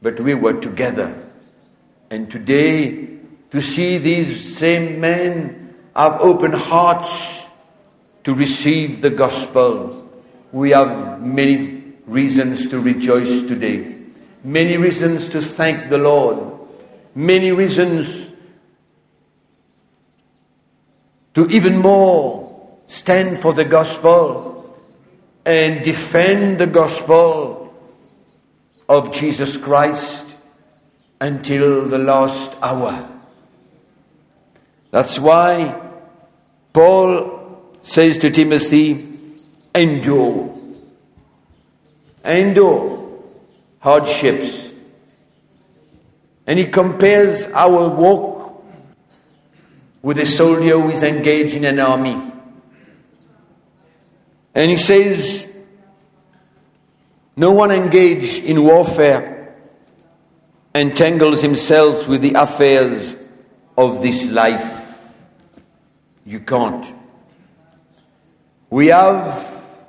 But 0.00 0.20
we 0.20 0.34
were 0.34 0.60
together 0.60 1.22
and 2.12 2.30
today, 2.30 3.08
to 3.52 3.62
see 3.62 3.96
these 3.96 4.54
same 4.58 5.00
men 5.00 5.74
have 5.96 6.20
open 6.20 6.52
hearts 6.52 7.48
to 8.24 8.34
receive 8.34 9.00
the 9.00 9.08
gospel, 9.08 10.06
we 10.52 10.72
have 10.72 11.22
many 11.22 11.94
reasons 12.06 12.66
to 12.66 12.78
rejoice 12.78 13.40
today, 13.44 13.96
many 14.44 14.76
reasons 14.76 15.28
to 15.30 15.40
thank 15.40 15.88
the 15.88 15.98
Lord, 15.98 16.38
many 17.14 17.52
reasons 17.52 18.32
to 21.34 21.46
even 21.46 21.78
more 21.78 22.78
stand 22.86 23.38
for 23.38 23.52
the 23.52 23.64
gospel 23.64 24.78
and 25.46 25.82
defend 25.84 26.58
the 26.58 26.66
gospel 26.66 27.74
of 28.88 29.12
Jesus 29.12 29.56
Christ 29.56 30.26
until 31.20 31.88
the 31.88 31.98
last 31.98 32.52
hour. 32.60 33.08
That's 34.90 35.18
why 35.18 35.80
Paul 36.72 37.72
says 37.82 38.18
to 38.18 38.30
Timothy, 38.30 39.18
endure. 39.74 40.58
Endure 42.24 43.01
hardships. 43.82 44.72
And 46.46 46.58
he 46.58 46.66
compares 46.66 47.48
our 47.48 47.88
walk 47.88 48.64
with 50.00 50.18
a 50.18 50.26
soldier 50.26 50.80
who 50.80 50.90
is 50.90 51.02
engaged 51.02 51.54
in 51.54 51.64
an 51.64 51.78
army. 51.78 52.32
And 54.54 54.70
he 54.70 54.76
says, 54.76 55.48
no 57.36 57.52
one 57.52 57.70
engaged 57.70 58.44
in 58.44 58.62
warfare 58.62 59.56
entangles 60.74 61.42
himself 61.42 62.06
with 62.06 62.22
the 62.22 62.34
affairs 62.34 63.16
of 63.76 64.02
this 64.02 64.28
life. 64.28 65.14
You 66.24 66.40
can't. 66.40 66.92
We 68.70 68.88
have 68.88 69.86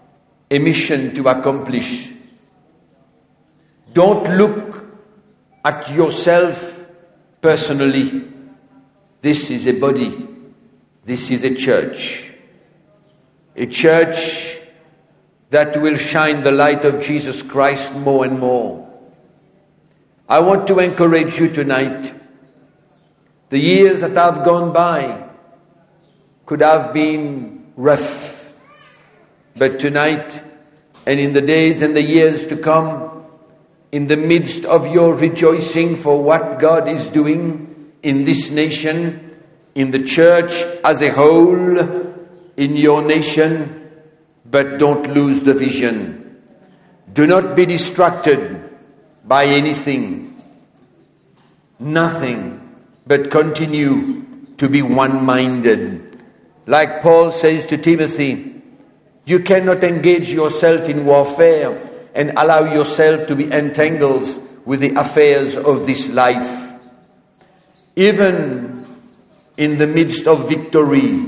a 0.50 0.60
mission 0.60 1.14
to 1.16 1.28
accomplish. 1.28 2.13
Don't 3.94 4.38
look 4.38 4.86
at 5.64 5.90
yourself 5.92 6.86
personally. 7.42 8.28
This 9.22 9.50
is 9.50 9.68
a 9.68 9.74
body. 9.74 10.28
This 11.06 11.30
is 11.30 11.44
a 11.44 11.54
church. 11.54 12.34
A 13.56 13.68
church 13.68 14.58
that 15.52 15.80
will 15.80 15.96
shine 15.96 16.42
the 16.42 16.52
light 16.52 16.84
of 16.84 17.00
Jesus 17.00 17.44
Christ 17.44 17.94
more 17.96 18.26
and 18.26 18.40
more. 18.40 18.90
I 20.28 20.40
want 20.40 20.66
to 20.68 20.80
encourage 20.80 21.38
you 21.38 21.50
tonight. 21.50 22.12
The 23.50 23.60
years 23.60 24.02
that 24.02 24.16
have 24.16 24.44
gone 24.44 24.74
by 24.74 25.30
could 26.48 26.62
have 26.62 26.92
been 26.92 27.72
rough, 27.76 28.52
but 29.56 29.80
tonight 29.80 30.42
and 31.06 31.20
in 31.20 31.34
the 31.34 31.42
days 31.42 31.84
and 31.84 31.96
the 31.96 32.02
years 32.02 32.48
to 32.48 32.58
come, 32.58 33.13
in 33.94 34.08
the 34.08 34.18
midst 34.18 34.66
of 34.66 34.88
your 34.88 35.16
rejoicing 35.16 35.96
for 35.96 36.24
what 36.24 36.58
God 36.58 36.88
is 36.88 37.12
doing 37.12 37.94
in 38.02 38.24
this 38.24 38.50
nation, 38.50 39.38
in 39.76 39.92
the 39.92 40.04
church 40.04 40.64
as 40.84 41.04
a 41.04 41.12
whole, 41.12 41.78
in 42.58 42.76
your 42.76 43.04
nation, 43.04 43.92
but 44.50 44.80
don't 44.80 45.14
lose 45.14 45.44
the 45.44 45.54
vision. 45.54 46.42
Do 47.14 47.28
not 47.28 47.56
be 47.56 47.68
distracted 47.68 48.68
by 49.26 49.46
anything, 49.46 50.42
nothing, 51.78 52.76
but 53.06 53.30
continue 53.30 54.26
to 54.58 54.68
be 54.68 54.82
one 54.82 55.24
minded. 55.24 56.20
Like 56.66 57.04
Paul 57.04 57.32
says 57.32 57.68
to 57.68 57.78
Timothy, 57.78 58.60
you 59.26 59.42
cannot 59.42 59.84
engage 59.84 60.34
yourself 60.34 60.90
in 60.90 61.06
warfare 61.06 61.93
and 62.14 62.32
allow 62.38 62.72
yourself 62.74 63.28
to 63.28 63.36
be 63.36 63.52
entangled 63.52 64.28
with 64.66 64.80
the 64.80 64.94
affairs 64.96 65.56
of 65.56 65.86
this 65.86 66.10
life. 66.10 66.80
Even 67.96 68.86
in 69.58 69.78
the 69.78 69.88
midst 69.88 70.28
of 70.28 70.48
victory, 70.48 71.26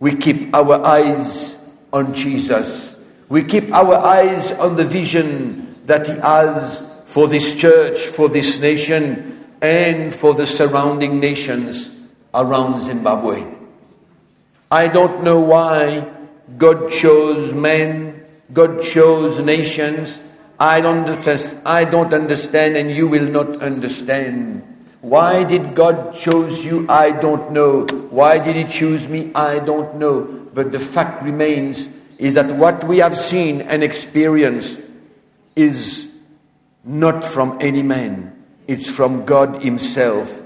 we 0.00 0.14
keep 0.14 0.54
our 0.54 0.84
eyes 0.84 1.58
on 1.92 2.14
Jesus. 2.14 2.94
We 3.28 3.44
keep 3.44 3.72
our 3.72 3.96
eyes 3.96 4.52
on 4.52 4.76
the 4.76 4.84
vision 4.84 5.76
that 5.86 6.06
He 6.06 6.14
has 6.14 6.86
for 7.06 7.28
this 7.28 7.54
church, 7.54 7.98
for 7.98 8.28
this 8.28 8.60
nation, 8.60 9.44
and 9.60 10.14
for 10.14 10.34
the 10.34 10.46
surrounding 10.46 11.18
nations 11.20 11.90
around 12.32 12.82
Zimbabwe. 12.82 13.44
I 14.70 14.88
don't 14.88 15.24
know 15.24 15.40
why 15.40 16.06
God 16.56 16.90
chose 16.90 17.54
men, 17.54 18.17
God 18.52 18.82
chose 18.82 19.38
nations. 19.38 20.20
I 20.58 20.80
don't, 20.80 21.06
I 21.64 21.84
don't 21.84 22.12
understand, 22.12 22.76
and 22.76 22.90
you 22.90 23.06
will 23.06 23.28
not 23.28 23.62
understand. 23.62 24.62
Why 25.00 25.44
did 25.44 25.74
God 25.74 26.14
choose 26.14 26.64
you? 26.64 26.86
I 26.88 27.12
don't 27.12 27.52
know. 27.52 27.86
Why 28.10 28.38
did 28.38 28.56
He 28.56 28.64
choose 28.64 29.06
me? 29.06 29.30
I 29.34 29.60
don't 29.60 29.96
know. 29.96 30.22
But 30.52 30.72
the 30.72 30.80
fact 30.80 31.22
remains 31.22 31.88
is 32.18 32.34
that 32.34 32.50
what 32.56 32.82
we 32.82 32.98
have 32.98 33.16
seen 33.16 33.60
and 33.60 33.84
experienced 33.84 34.80
is 35.54 36.10
not 36.84 37.22
from 37.24 37.58
any 37.60 37.82
man. 37.82 38.34
It's 38.66 38.90
from 38.90 39.24
God 39.24 39.62
Himself. 39.62 40.42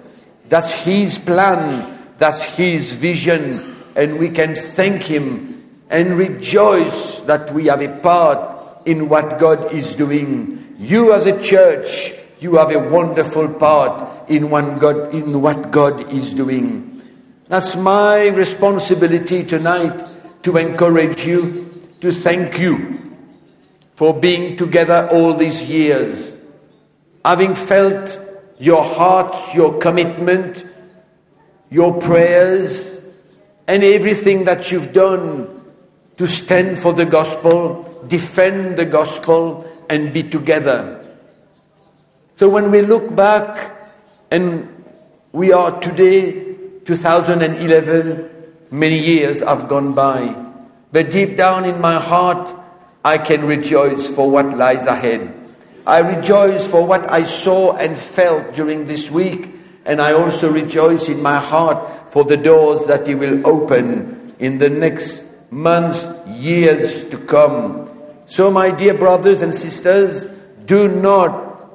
That's 0.49 0.73
His 0.73 1.19
plan. 1.19 2.13
That's 2.19 2.45
His 2.45 2.93
vision. 2.93 3.59
And 3.97 4.19
we 4.19 4.29
can 4.29 4.55
thank 4.55 5.03
Him 5.05 5.52
and 5.93 6.17
rejoice 6.17 7.21
that 7.21 7.53
we 7.53 7.67
have 7.67 7.83
a 7.83 8.01
part 8.01 8.87
in 8.87 9.11
what 9.11 9.39
God 9.39 9.73
is 9.73 9.95
doing. 9.95 10.75
You 10.79 11.13
as 11.13 11.27
a 11.27 11.41
church, 11.41 12.13
you 12.41 12.57
have 12.57 12.73
a 12.73 12.89
wonderful 12.89 13.53
part 13.53 14.29
in, 14.31 14.49
one 14.49 14.79
God, 14.79 15.15
in 15.15 15.43
what 15.43 15.71
God 15.71 16.11
is 16.11 16.33
doing. 16.33 17.03
That's 17.45 17.77
my 17.77 18.29
responsibility 18.29 19.45
tonight 19.45 20.43
to 20.45 20.57
encourage 20.57 21.27
you, 21.27 21.91
to 22.01 22.11
thank 22.11 22.59
you 22.59 22.99
for 23.95 24.19
being 24.19 24.57
together 24.57 25.09
all 25.13 25.35
these 25.35 25.63
years, 25.63 26.33
having 27.23 27.55
felt 27.55 28.19
your 28.59 28.83
hearts, 28.83 29.55
your 29.55 29.79
commitment, 29.79 30.65
your 31.69 32.01
prayers, 32.01 32.99
and 33.69 33.85
everything 33.85 34.45
that 34.45 34.73
you've 34.73 34.95
done 34.95 35.52
to 36.23 36.29
stand 36.29 36.79
for 36.79 36.93
the 36.93 37.05
gospel, 37.05 37.83
defend 38.07 38.77
the 38.77 38.85
gospel, 38.85 39.67
and 39.91 40.13
be 40.13 40.23
together. 40.23 41.05
So 42.37 42.49
when 42.49 42.71
we 42.71 42.81
look 42.83 43.17
back 43.17 43.75
and 44.31 44.71
we 45.33 45.51
are 45.51 45.81
today, 45.81 46.55
2011, 46.85 48.31
many 48.71 49.01
years 49.01 49.41
have 49.41 49.67
gone 49.67 49.95
by, 49.95 50.33
but 50.93 51.11
deep 51.11 51.37
down 51.37 51.65
in 51.65 51.81
my 51.81 51.99
heart, 51.99 52.55
I 53.05 53.19
can 53.19 53.45
rejoice 53.45 54.09
for 54.09 54.31
what 54.31 54.57
lies 54.57 54.87
ahead. 54.87 55.35
I 55.85 55.99
rejoice 56.07 56.71
for 56.71 56.87
what 56.87 57.11
I 57.11 57.25
saw 57.25 57.75
and 57.75 57.99
felt 57.99 58.55
during 58.55 58.87
this 58.87 59.11
week, 59.11 59.51
and 59.85 60.01
I 60.01 60.13
also 60.13 60.53
rejoice 60.53 61.09
in 61.09 61.21
my 61.21 61.41
heart 61.41 62.13
for 62.13 62.23
the 62.23 62.37
doors 62.37 62.87
that 62.87 63.09
He 63.09 63.17
will 63.17 63.45
open 63.45 64.37
in 64.39 64.59
the 64.59 64.71
next 64.71 65.32
months, 65.53 66.09
years 66.27 67.05
to 67.05 67.19
come. 67.19 67.89
So, 68.27 68.51
my 68.51 68.71
dear 68.71 68.95
brothers 68.95 69.43
and 69.43 69.55
sisters, 69.55 70.27
do 70.65 70.89
not 70.89 71.71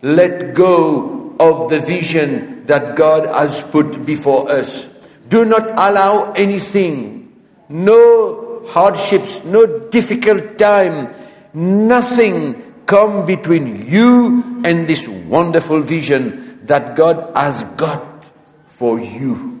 let 0.00 0.54
go 0.54 1.36
of 1.38 1.68
the 1.68 1.78
vision 1.80 2.64
that 2.66 2.96
God 2.96 3.26
has 3.26 3.62
put 3.62 4.06
before 4.06 4.50
us. 4.50 4.88
Do 5.28 5.44
not 5.44 5.68
allow 5.70 6.32
anything, 6.32 7.36
no 7.68 8.64
hardships, 8.68 9.44
no 9.44 9.88
difficult 9.90 10.58
time, 10.58 11.14
nothing 11.52 12.64
come 12.86 13.26
between 13.26 13.86
you 13.86 14.62
and 14.64 14.88
this 14.88 15.06
wonderful 15.06 15.82
vision 15.82 16.60
that 16.62 16.96
God 16.96 17.30
has 17.36 17.64
got 17.76 18.24
for 18.66 18.98
you. 18.98 19.60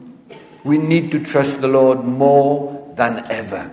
We 0.64 0.78
need 0.78 1.12
to 1.12 1.18
trust 1.22 1.60
the 1.60 1.68
Lord 1.68 2.04
more 2.04 2.77
than 2.98 3.24
ever. 3.30 3.70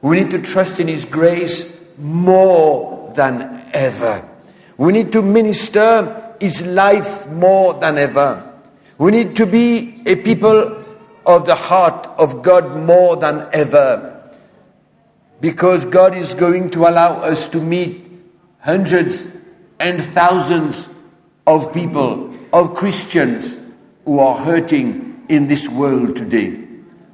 We 0.00 0.22
need 0.22 0.30
to 0.32 0.42
trust 0.42 0.80
in 0.80 0.88
His 0.88 1.04
grace 1.04 1.78
more 1.98 3.12
than 3.14 3.68
ever. 3.72 4.28
We 4.78 4.92
need 4.92 5.12
to 5.12 5.22
minister 5.22 6.34
His 6.40 6.62
life 6.62 7.28
more 7.28 7.74
than 7.74 7.98
ever. 7.98 8.50
We 8.98 9.12
need 9.12 9.36
to 9.36 9.46
be 9.46 10.02
a 10.06 10.16
people 10.16 10.82
of 11.26 11.46
the 11.46 11.54
heart 11.54 12.06
of 12.18 12.42
God 12.42 12.76
more 12.76 13.16
than 13.16 13.48
ever. 13.52 14.08
Because 15.40 15.84
God 15.84 16.16
is 16.16 16.34
going 16.34 16.70
to 16.70 16.86
allow 16.86 17.20
us 17.20 17.46
to 17.48 17.60
meet 17.60 18.10
hundreds 18.60 19.28
and 19.78 20.00
thousands 20.00 20.88
of 21.46 21.74
people, 21.74 22.32
of 22.52 22.74
Christians 22.74 23.58
who 24.04 24.20
are 24.20 24.38
hurting 24.38 25.26
in 25.28 25.48
this 25.48 25.68
world 25.68 26.16
today. 26.16 26.61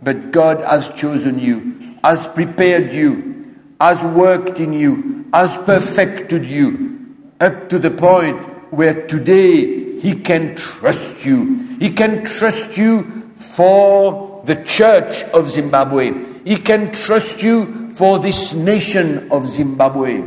But 0.08 0.30
God 0.30 0.64
has 0.64 0.88
chosen 0.96 1.38
you, 1.38 1.98
has 2.02 2.26
prepared 2.28 2.94
you, 2.94 3.60
has 3.78 4.02
worked 4.02 4.58
in 4.58 4.72
you, 4.72 5.26
has 5.34 5.54
perfected 5.66 6.46
you, 6.46 7.14
up 7.38 7.68
to 7.68 7.78
the 7.78 7.90
point 7.90 8.40
where 8.72 9.06
today 9.06 10.00
He 10.00 10.14
can 10.14 10.56
trust 10.56 11.26
you. 11.26 11.76
He 11.78 11.90
can 11.90 12.24
trust 12.24 12.78
you 12.78 13.28
for 13.36 14.40
the 14.46 14.64
church 14.64 15.24
of 15.34 15.50
Zimbabwe. 15.50 16.40
He 16.42 16.56
can 16.56 16.90
trust 16.90 17.42
you 17.42 17.92
for 17.92 18.18
this 18.18 18.54
nation 18.54 19.30
of 19.30 19.46
Zimbabwe. 19.46 20.24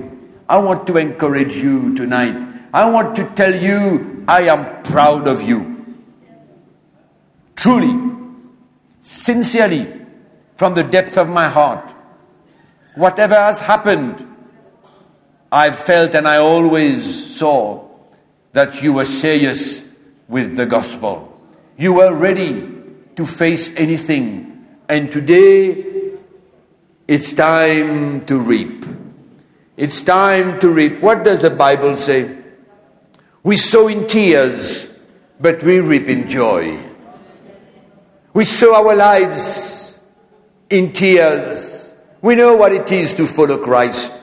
I 0.47 0.59
want 0.59 0.85
to 0.85 0.97
encourage 0.97 1.55
you 1.55 1.95
tonight. 1.95 2.37
I 2.71 2.87
want 2.87 3.15
to 3.15 3.27
tell 3.33 3.55
you 3.55 4.25
I 4.27 4.41
am 4.43 4.83
proud 4.83 5.27
of 5.27 5.41
you. 5.41 5.97
Truly, 7.55 8.11
sincerely, 9.01 10.01
from 10.55 10.73
the 10.73 10.83
depth 10.83 11.17
of 11.17 11.27
my 11.27 11.49
heart. 11.49 11.91
Whatever 12.95 13.35
has 13.35 13.59
happened, 13.59 14.27
I 15.51 15.71
felt 15.71 16.15
and 16.15 16.27
I 16.27 16.37
always 16.37 17.35
saw 17.35 17.89
that 18.53 18.81
you 18.81 18.93
were 18.93 19.05
serious 19.05 19.83
with 20.27 20.55
the 20.55 20.65
gospel. 20.65 21.27
You 21.77 21.93
were 21.93 22.13
ready 22.13 22.71
to 23.15 23.25
face 23.25 23.69
anything. 23.75 24.65
And 24.87 25.11
today, 25.11 25.85
it's 27.07 27.33
time 27.33 28.25
to 28.25 28.39
reap. 28.39 28.85
It's 29.77 30.01
time 30.01 30.59
to 30.59 30.69
reap. 30.69 31.01
What 31.01 31.23
does 31.23 31.41
the 31.41 31.49
Bible 31.49 31.97
say? 31.97 32.37
We 33.43 33.57
sow 33.57 33.87
in 33.87 34.07
tears, 34.07 34.89
but 35.39 35.63
we 35.63 35.79
reap 35.79 36.07
in 36.07 36.29
joy. 36.29 36.90
We 38.33 38.45
sow 38.45 38.73
our 38.75 38.95
lives 38.95 39.99
in 40.69 40.93
tears. 40.93 41.93
We 42.21 42.35
know 42.35 42.55
what 42.55 42.71
it 42.71 42.89
is 42.91 43.13
to 43.15 43.27
follow 43.27 43.57
Christ. 43.57 44.13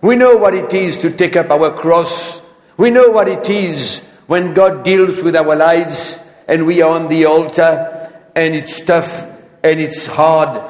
We 0.00 0.16
know 0.16 0.36
what 0.38 0.54
it 0.54 0.72
is 0.72 0.96
to 0.98 1.10
take 1.10 1.36
up 1.36 1.50
our 1.50 1.76
cross. 1.76 2.40
We 2.78 2.90
know 2.90 3.10
what 3.10 3.28
it 3.28 3.48
is 3.50 4.08
when 4.26 4.54
God 4.54 4.84
deals 4.84 5.22
with 5.22 5.36
our 5.36 5.54
lives 5.54 6.20
and 6.46 6.66
we 6.66 6.80
are 6.80 6.90
on 6.90 7.08
the 7.08 7.26
altar 7.26 8.10
and 8.34 8.54
it's 8.54 8.80
tough 8.80 9.26
and 9.62 9.80
it's 9.80 10.06
hard 10.06 10.62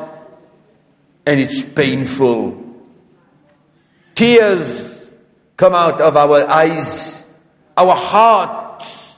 and 1.24 1.38
it's 1.38 1.64
painful. 1.64 2.64
Tears 4.16 5.14
come 5.56 5.74
out 5.74 6.00
of 6.00 6.16
our 6.16 6.48
eyes. 6.48 7.26
Our 7.76 7.94
hearts 7.94 9.16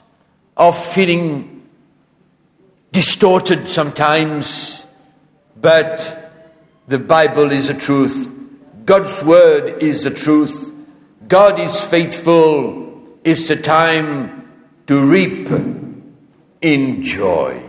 are 0.55 0.73
feeling 0.73 1.60
distorted 2.91 3.67
sometimes, 3.67 4.85
but 5.55 6.33
the 6.87 6.99
Bible 6.99 7.51
is 7.51 7.67
the 7.67 7.73
truth. 7.73 8.33
God's 8.85 9.23
word 9.23 9.81
is 9.81 10.03
the 10.03 10.11
truth. 10.11 10.73
God 11.27 11.59
is 11.59 11.85
faithful. 11.85 13.17
It's 13.23 13.49
a 13.49 13.55
time 13.55 14.51
to 14.87 15.03
reap 15.03 15.47
in 16.59 17.01
joy. 17.01 17.63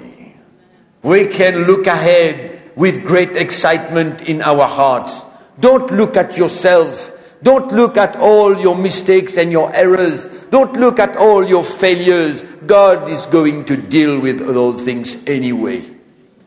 We 1.02 1.26
can 1.26 1.66
look 1.66 1.87
ahead 1.87 2.72
with 2.74 3.04
great 3.04 3.37
excitement 3.37 4.22
in 4.22 4.42
our 4.42 4.66
hearts. 4.66 5.24
Don't 5.61 5.90
look 5.92 6.16
at 6.16 6.37
yourself. 6.37 7.12
Don't 7.42 7.72
look 7.72 7.96
at 7.96 8.16
all 8.16 8.57
your 8.59 8.76
mistakes 8.76 9.37
and 9.37 9.50
your 9.50 9.74
errors. 9.74 10.26
Don't 10.50 10.74
look 10.74 10.98
at 10.98 11.16
all 11.16 11.46
your 11.46 11.64
failures. 11.64 12.42
God 12.66 13.09
is 13.09 13.26
going 13.26 13.64
to 13.64 13.76
deal 13.76 14.20
with 14.20 14.38
those 14.38 14.85
things 14.85 15.16
anyway. 15.26 15.85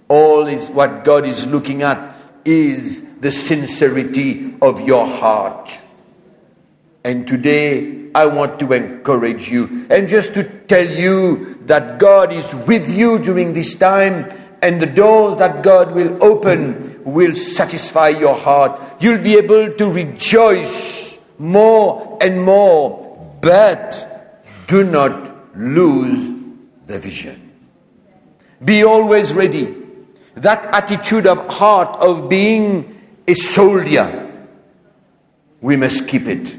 All 0.08 0.46
is 0.48 0.70
what 0.70 1.04
God 1.04 1.26
is 1.26 1.46
looking 1.48 1.84
at 1.84 2.16
is 2.46 3.04
the 3.20 3.32
sincerity 3.32 4.56
of 4.62 4.82
your 4.82 5.06
heart. 5.06 5.80
And 7.04 7.28
today, 7.28 8.10
I 8.16 8.28
want 8.28 8.60
to 8.60 8.72
encourage 8.72 9.50
you 9.50 9.88
and 9.90 10.08
just 10.08 10.34
to 10.36 10.44
tell 10.44 10.88
you 10.88 11.56
that 11.66 12.00
God 12.00 12.32
is 12.32 12.56
with 12.56 12.90
you 12.92 13.20
during 13.20 13.54
this 13.54 13.76
time, 13.76 14.32
and 14.62 14.80
the 14.80 14.86
doors 14.86 15.38
that 15.40 15.64
God 15.64 15.94
will 15.94 16.24
open 16.24 16.95
will 17.06 17.36
satisfy 17.36 18.10
your 18.10 18.36
heart. 18.36 18.82
You'll 19.00 19.22
be 19.22 19.38
able 19.38 19.72
to 19.74 19.90
rejoice 19.90 21.18
more 21.38 22.18
and 22.20 22.44
more, 22.44 23.38
but 23.42 24.42
do 24.68 24.84
not 24.84 25.56
lose 25.56 26.34
the 26.88 27.00
vision. 27.00 27.54
Be 28.64 28.84
always 28.84 29.34
ready. 29.34 29.76
That 30.34 30.66
attitude 30.74 31.28
of 31.28 31.48
heart 31.48 32.00
of 32.02 32.28
being 32.28 33.02
a 33.28 33.34
soldier, 33.34 34.48
we 35.62 35.76
must 35.76 36.08
keep 36.08 36.28
it. 36.28 36.58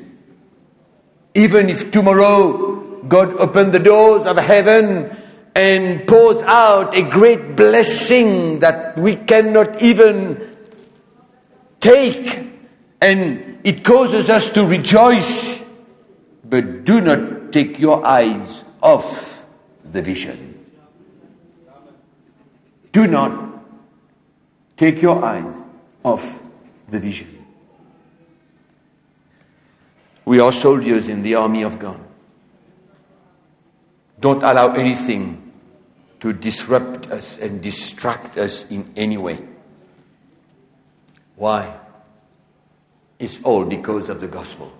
Even 1.34 1.68
if 1.68 1.90
tomorrow 1.90 3.02
God 3.02 3.34
opened 3.38 3.72
the 3.72 3.78
doors 3.78 4.24
of 4.24 4.36
heaven 4.36 5.15
and 5.56 6.06
pours 6.06 6.42
out 6.42 6.94
a 6.94 7.00
great 7.00 7.56
blessing 7.56 8.58
that 8.58 8.98
we 8.98 9.16
cannot 9.16 9.80
even 9.80 10.38
take, 11.80 12.46
and 13.00 13.58
it 13.64 13.82
causes 13.82 14.28
us 14.28 14.50
to 14.50 14.66
rejoice, 14.66 15.64
but 16.44 16.84
do 16.84 17.00
not 17.00 17.52
take 17.52 17.78
your 17.78 18.04
eyes 18.06 18.64
off 18.82 19.46
the 19.90 20.02
vision. 20.02 20.62
Do 22.92 23.06
not 23.06 23.64
take 24.76 25.00
your 25.00 25.24
eyes 25.24 25.64
off 26.04 26.42
the 26.90 27.00
vision. 27.00 27.46
We 30.26 30.38
are 30.38 30.52
soldiers 30.52 31.08
in 31.08 31.22
the 31.22 31.36
army 31.36 31.62
of 31.62 31.78
God. 31.78 31.98
Don't 34.20 34.42
allow 34.42 34.74
anything 34.74 35.45
to 36.26 36.32
disrupt 36.32 37.06
us 37.06 37.38
and 37.38 37.62
distract 37.62 38.36
us 38.36 38.66
in 38.68 38.92
any 38.96 39.16
way. 39.16 39.38
Why? 41.36 41.78
It's 43.16 43.40
all 43.44 43.64
because 43.64 44.08
of 44.08 44.20
the 44.20 44.26
gospel. 44.26 44.72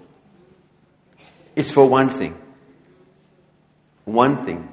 It's 1.55 1.71
for 1.71 1.89
one 1.89 2.09
thing. 2.09 2.37
One 4.07 4.35
thing. 4.35 4.69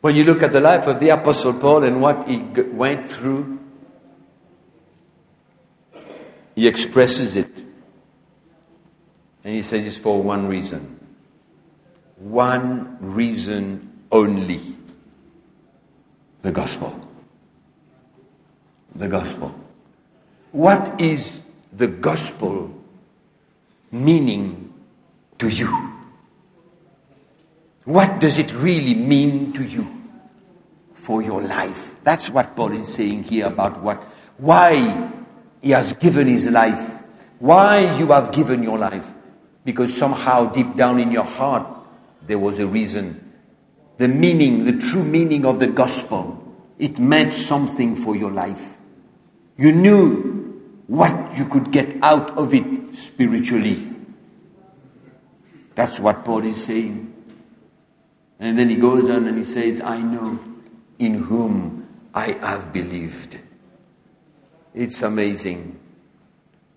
When 0.00 0.14
you 0.14 0.22
look 0.22 0.44
at 0.44 0.52
the 0.52 0.60
life 0.60 0.86
of 0.86 1.00
the 1.00 1.08
Apostle 1.08 1.54
Paul 1.54 1.82
and 1.82 2.00
what 2.00 2.28
he 2.28 2.38
went 2.38 3.10
through, 3.10 3.58
he 6.54 6.68
expresses 6.68 7.34
it. 7.34 7.64
And 9.42 9.56
he 9.56 9.62
says 9.62 9.84
it's 9.84 9.98
for 9.98 10.22
one 10.22 10.46
reason. 10.46 11.04
One 12.14 12.96
reason 13.00 14.04
only 14.12 14.60
the 16.42 16.52
gospel. 16.52 16.98
The 18.94 19.08
gospel. 19.08 19.54
What 20.52 21.00
is 21.00 21.42
the 21.72 21.86
gospel 21.86 22.74
meaning 23.90 24.72
to 25.38 25.48
you? 25.48 25.92
What 27.84 28.20
does 28.20 28.38
it 28.38 28.52
really 28.54 28.94
mean 28.94 29.52
to 29.54 29.64
you 29.64 29.88
for 30.92 31.22
your 31.22 31.42
life? 31.42 31.96
That's 32.04 32.30
what 32.30 32.56
Paul 32.56 32.72
is 32.72 32.92
saying 32.92 33.24
here 33.24 33.46
about 33.46 33.80
what, 33.82 34.02
why 34.38 35.10
he 35.62 35.70
has 35.70 35.92
given 35.94 36.26
his 36.26 36.46
life, 36.46 37.02
why 37.38 37.96
you 37.98 38.08
have 38.08 38.32
given 38.32 38.62
your 38.62 38.78
life. 38.78 39.06
Because 39.64 39.96
somehow 39.96 40.52
deep 40.52 40.76
down 40.76 40.98
in 40.98 41.12
your 41.12 41.24
heart, 41.24 41.66
there 42.26 42.38
was 42.38 42.58
a 42.58 42.66
reason 42.66 43.29
the 44.00 44.08
meaning, 44.08 44.64
the 44.64 44.72
true 44.72 45.04
meaning 45.04 45.44
of 45.44 45.58
the 45.58 45.66
gospel. 45.66 46.42
It 46.78 46.98
meant 46.98 47.34
something 47.34 47.94
for 47.94 48.16
your 48.16 48.30
life. 48.30 48.78
You 49.58 49.72
knew 49.72 50.82
what 50.86 51.36
you 51.36 51.44
could 51.44 51.70
get 51.70 52.02
out 52.02 52.30
of 52.38 52.54
it 52.54 52.96
spiritually. 52.96 53.94
That's 55.74 56.00
what 56.00 56.24
Paul 56.24 56.46
is 56.46 56.64
saying. 56.64 57.12
And 58.38 58.58
then 58.58 58.70
he 58.70 58.76
goes 58.76 59.10
on 59.10 59.28
and 59.28 59.36
he 59.36 59.44
says, 59.44 59.82
I 59.82 60.00
know 60.00 60.38
in 60.98 61.12
whom 61.12 61.86
I 62.14 62.38
have 62.40 62.72
believed. 62.72 63.38
It's 64.72 65.02
amazing. 65.02 65.78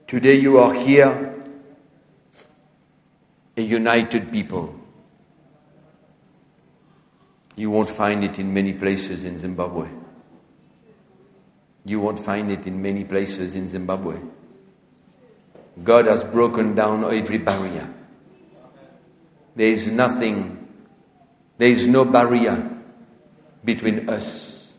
Today 0.08 0.36
you 0.36 0.58
are 0.58 0.74
here, 0.74 1.42
a 3.56 3.62
united 3.62 4.30
people. 4.30 4.83
You 7.56 7.70
won't 7.70 7.90
find 7.90 8.24
it 8.24 8.40
in 8.40 8.54
many 8.54 8.74
places 8.74 9.24
in 9.24 9.38
Zimbabwe. 9.38 9.90
You 11.86 12.00
won't 12.00 12.20
find 12.20 12.52
it 12.52 12.66
in 12.66 12.82
many 12.82 13.04
places 13.04 13.56
in 13.56 13.70
Zimbabwe. 13.70 14.20
God 15.84 16.06
has 16.06 16.24
broken 16.24 16.76
down 16.76 17.04
every 17.04 17.38
barrier. 17.38 17.94
There 19.56 19.68
is 19.68 19.90
nothing, 19.90 20.68
there 21.58 21.70
is 21.70 21.88
no 21.88 22.06
barrier 22.06 22.70
between 23.64 24.10
us. 24.10 24.74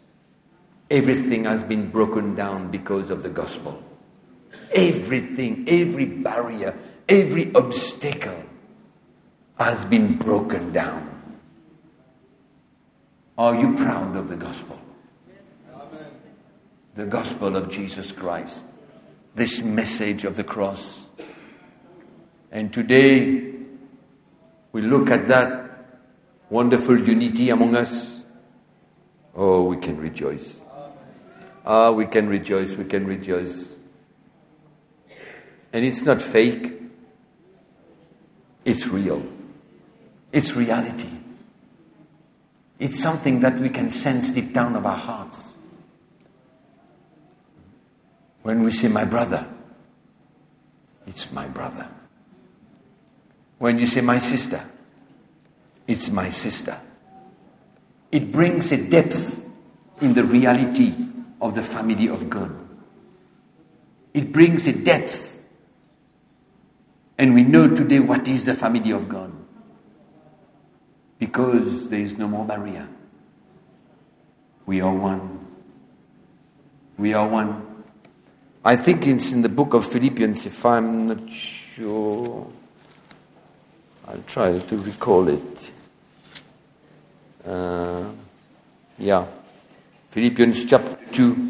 Everything 0.91 1.45
has 1.45 1.63
been 1.63 1.91
broken 1.91 2.35
down 2.35 2.71
because 2.71 3.11
of 3.11 3.23
the 3.23 3.31
gospel. 3.31 3.83
Everything, 4.73 5.65
every 5.69 6.07
barrier, 6.07 6.77
every 7.09 7.55
obstacle 7.55 8.43
has 9.59 9.85
been 9.85 10.17
broken 10.17 10.73
down. 10.73 11.14
Are 13.37 13.57
you 13.57 13.75
proud 13.75 14.17
of 14.17 14.29
the 14.29 14.37
gospel? 14.37 14.81
The 16.95 17.07
gospel 17.07 17.57
of 17.57 17.69
Jesus 17.69 18.13
Christ, 18.13 18.65
this 19.35 19.61
message 19.63 20.25
of 20.25 20.37
the 20.37 20.45
cross. 20.45 21.09
And 22.53 22.73
today, 22.73 23.55
we 24.71 24.83
look 24.83 25.11
at 25.11 25.27
that 25.27 25.65
wonderful 26.49 26.97
unity 27.01 27.51
among 27.51 27.75
us. 27.75 28.23
Oh, 29.35 29.65
we 29.65 29.79
can 29.79 29.99
rejoice. 29.99 30.65
Ah, 31.67 31.91
we 31.91 32.07
can 32.07 32.29
rejoice, 32.29 32.77
we 32.77 32.85
can 32.85 33.05
rejoice. 33.05 33.77
And 35.73 35.85
it's 35.85 36.05
not 36.05 36.23
fake, 36.23 36.73
it's 38.65 38.87
real, 38.87 39.27
it's 40.31 40.55
reality. 40.55 41.09
It's 42.79 43.01
something 43.01 43.41
that 43.41 43.59
we 43.59 43.69
can 43.69 43.91
sense 43.91 44.31
deep 44.31 44.53
down 44.53 44.75
of 44.77 44.85
our 44.85 44.97
hearts. 44.97 45.57
When 48.43 48.63
we 48.63 48.73
say, 48.73 48.89
my 48.89 49.05
brother, 49.05 49.47
it's 51.07 51.33
my 51.33 51.47
brother. 51.47 51.89
When 53.59 53.79
you 53.79 53.87
say, 53.87 54.01
my 54.01 54.19
sister, 54.19 54.69
it's 55.87 56.11
my 56.11 56.31
sister. 56.31 56.79
It 58.11 58.33
brings 58.33 58.73
a 58.73 58.89
depth 58.89 59.49
in 60.01 60.15
the 60.15 60.25
reality 60.25 60.95
of 61.41 61.55
the 61.55 61.63
family 61.63 62.09
of 62.09 62.29
God. 62.29 62.55
It 64.13 64.33
brings 64.33 64.67
a 64.67 64.73
depth. 64.73 65.45
And 67.17 67.35
we 67.35 67.45
know 67.45 67.69
today 67.69 68.01
what 68.01 68.27
is 68.27 68.45
the 68.45 68.55
family 68.55 68.91
of 68.91 69.09
God 69.09 69.44
because 71.25 71.89
there 71.89 72.01
is 72.01 72.19
no 72.19 72.29
more 72.29 72.45
barrier. 72.45 72.87
We 74.67 74.83
are 74.83 74.93
one. 74.93 75.47
We 76.99 77.15
are 77.15 77.27
one. 77.27 77.83
I 78.63 78.77
think 78.77 79.07
it's 79.07 79.33
in 79.33 79.41
the 79.41 79.49
book 79.49 79.73
of 79.73 79.87
Philippians, 79.87 80.45
if 80.45 80.67
I'm 80.67 81.09
not 81.09 81.31
sure. 81.31 82.47
I'll 84.07 84.23
try 84.27 84.59
to 84.59 84.77
recall 84.77 85.29
it. 85.29 85.73
Uh, 87.43 88.05
yeah. 88.99 89.25
Philippians 90.11 90.67
chapter 90.67 90.99
2. 91.13 91.44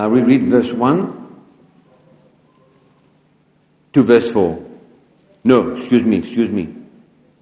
Now 0.00 0.08
we 0.08 0.22
read 0.22 0.44
verse 0.44 0.72
1 0.72 1.42
to 3.92 4.02
verse 4.02 4.32
4. 4.32 4.64
No, 5.44 5.72
excuse 5.72 6.04
me, 6.04 6.16
excuse 6.16 6.48
me. 6.48 6.74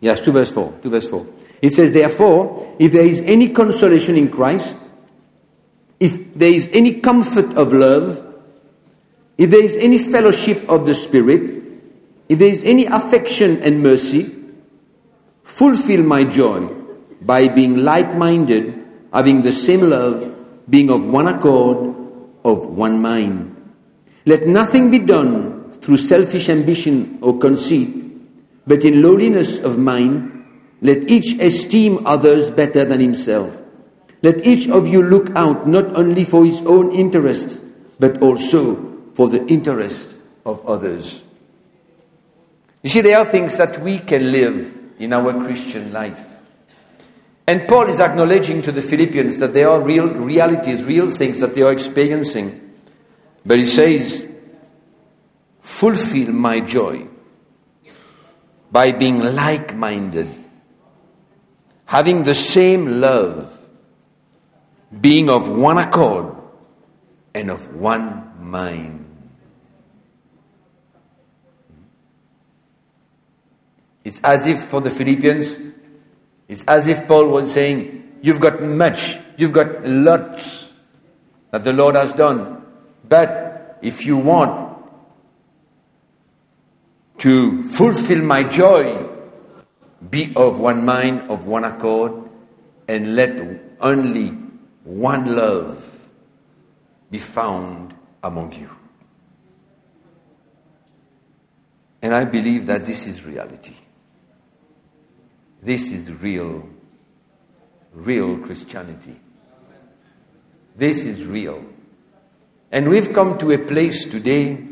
Yes, 0.00 0.20
to 0.22 0.32
verse 0.32 0.50
4. 0.50 0.80
To 0.82 0.90
verse 0.90 1.08
4. 1.08 1.24
It 1.62 1.70
says, 1.70 1.92
Therefore, 1.92 2.74
if 2.80 2.90
there 2.90 3.06
is 3.06 3.20
any 3.20 3.50
consolation 3.50 4.16
in 4.16 4.28
Christ, 4.28 4.76
if 6.00 6.34
there 6.34 6.52
is 6.52 6.68
any 6.72 6.94
comfort 6.94 7.56
of 7.56 7.72
love, 7.72 8.26
if 9.36 9.50
there 9.50 9.62
is 9.62 9.76
any 9.76 9.98
fellowship 9.98 10.68
of 10.68 10.84
the 10.84 10.96
Spirit, 10.96 11.62
if 12.28 12.40
there 12.40 12.50
is 12.50 12.64
any 12.64 12.86
affection 12.86 13.62
and 13.62 13.84
mercy, 13.84 14.34
fulfill 15.44 16.02
my 16.02 16.24
joy 16.24 16.66
by 17.22 17.46
being 17.46 17.84
like 17.84 18.16
minded, 18.16 18.84
having 19.12 19.42
the 19.42 19.52
same 19.52 19.82
love, 19.82 20.34
being 20.68 20.90
of 20.90 21.06
one 21.06 21.28
accord 21.28 22.07
of 22.44 22.66
one 22.66 23.00
mind. 23.00 23.54
Let 24.26 24.46
nothing 24.46 24.90
be 24.90 24.98
done 24.98 25.72
through 25.72 25.98
selfish 25.98 26.48
ambition 26.48 27.18
or 27.22 27.38
conceit, 27.38 27.88
but 28.66 28.84
in 28.84 29.02
lowliness 29.02 29.58
of 29.58 29.78
mind, 29.78 30.44
let 30.80 31.10
each 31.10 31.38
esteem 31.40 32.06
others 32.06 32.50
better 32.50 32.84
than 32.84 33.00
himself. 33.00 33.62
Let 34.22 34.46
each 34.46 34.68
of 34.68 34.88
you 34.88 35.02
look 35.02 35.30
out 35.36 35.66
not 35.66 35.96
only 35.96 36.24
for 36.24 36.44
his 36.44 36.60
own 36.62 36.92
interests, 36.92 37.62
but 37.98 38.20
also 38.22 38.76
for 39.14 39.28
the 39.28 39.44
interest 39.46 40.14
of 40.44 40.64
others. 40.66 41.24
You 42.82 42.90
see, 42.90 43.00
there 43.00 43.18
are 43.18 43.24
things 43.24 43.56
that 43.56 43.80
we 43.80 43.98
can 43.98 44.30
live 44.30 44.78
in 44.98 45.12
our 45.12 45.32
Christian 45.44 45.92
life. 45.92 46.24
And 47.48 47.66
Paul 47.66 47.88
is 47.88 47.98
acknowledging 47.98 48.60
to 48.60 48.70
the 48.70 48.82
Philippians 48.82 49.38
that 49.38 49.54
there 49.54 49.70
are 49.70 49.80
real 49.80 50.06
realities, 50.06 50.84
real 50.84 51.08
things 51.08 51.40
that 51.40 51.54
they 51.54 51.62
are 51.62 51.72
experiencing. 51.72 52.74
But 53.46 53.58
he 53.58 53.64
says, 53.64 54.28
fulfill 55.62 56.30
my 56.32 56.60
joy 56.60 57.06
by 58.70 58.92
being 58.92 59.20
like 59.34 59.74
minded, 59.74 60.28
having 61.86 62.24
the 62.24 62.34
same 62.34 63.00
love, 63.00 63.66
being 65.00 65.30
of 65.30 65.48
one 65.48 65.78
accord 65.78 66.36
and 67.34 67.50
of 67.50 67.74
one 67.74 68.30
mind. 68.38 69.06
It's 74.04 74.20
as 74.20 74.44
if 74.44 74.60
for 74.64 74.82
the 74.82 74.90
Philippians, 74.90 75.67
it's 76.48 76.64
as 76.64 76.86
if 76.86 77.06
Paul 77.06 77.28
was 77.28 77.52
saying, 77.52 78.18
You've 78.20 78.40
got 78.40 78.60
much, 78.60 79.18
you've 79.36 79.52
got 79.52 79.84
lots 79.84 80.72
that 81.52 81.62
the 81.62 81.72
Lord 81.72 81.94
has 81.94 82.12
done. 82.12 82.66
But 83.08 83.78
if 83.80 84.04
you 84.04 84.16
want 84.16 84.76
to 87.18 87.62
fulfill 87.62 88.22
my 88.22 88.42
joy, 88.42 89.06
be 90.10 90.32
of 90.34 90.58
one 90.58 90.84
mind, 90.84 91.30
of 91.30 91.46
one 91.46 91.64
accord, 91.64 92.28
and 92.88 93.14
let 93.14 93.40
only 93.80 94.28
one 94.82 95.36
love 95.36 96.08
be 97.10 97.18
found 97.18 97.94
among 98.22 98.52
you. 98.52 98.70
And 102.02 102.14
I 102.14 102.24
believe 102.24 102.66
that 102.66 102.84
this 102.84 103.06
is 103.06 103.26
reality. 103.26 103.74
This 105.62 105.90
is 105.90 106.22
real, 106.22 106.68
real 107.92 108.38
Christianity. 108.38 109.16
This 110.76 111.04
is 111.04 111.26
real. 111.26 111.64
And 112.70 112.88
we've 112.88 113.12
come 113.12 113.38
to 113.38 113.50
a 113.50 113.58
place 113.58 114.04
today 114.04 114.64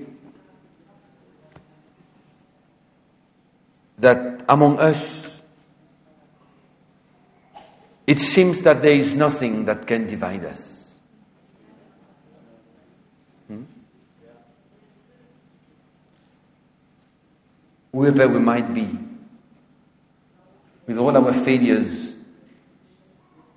that 3.99 4.45
among 4.49 4.79
us, 4.79 5.43
it 8.07 8.21
seems 8.21 8.63
that 8.63 8.83
there 8.83 8.93
is 8.93 9.15
nothing 9.15 9.65
that 9.65 9.87
can 9.87 10.07
divide 10.07 10.45
us. 10.45 10.99
Hmm? 13.49 13.65
Whoever 17.91 18.29
we 18.29 18.39
might 18.39 18.73
be, 18.73 19.06
with 20.87 20.99
all 20.99 21.17
our 21.17 21.33
failures 21.33 22.15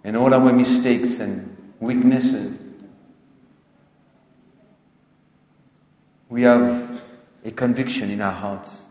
and 0.04 0.18
all 0.18 0.34
our 0.34 0.52
mistakes 0.52 1.20
and 1.20 1.56
weaknesses, 1.80 2.58
we 6.28 6.42
have 6.44 7.02
a 7.46 7.52
conviction 7.52 8.10
in 8.10 8.22
our 8.22 8.32
hearts 8.32 8.84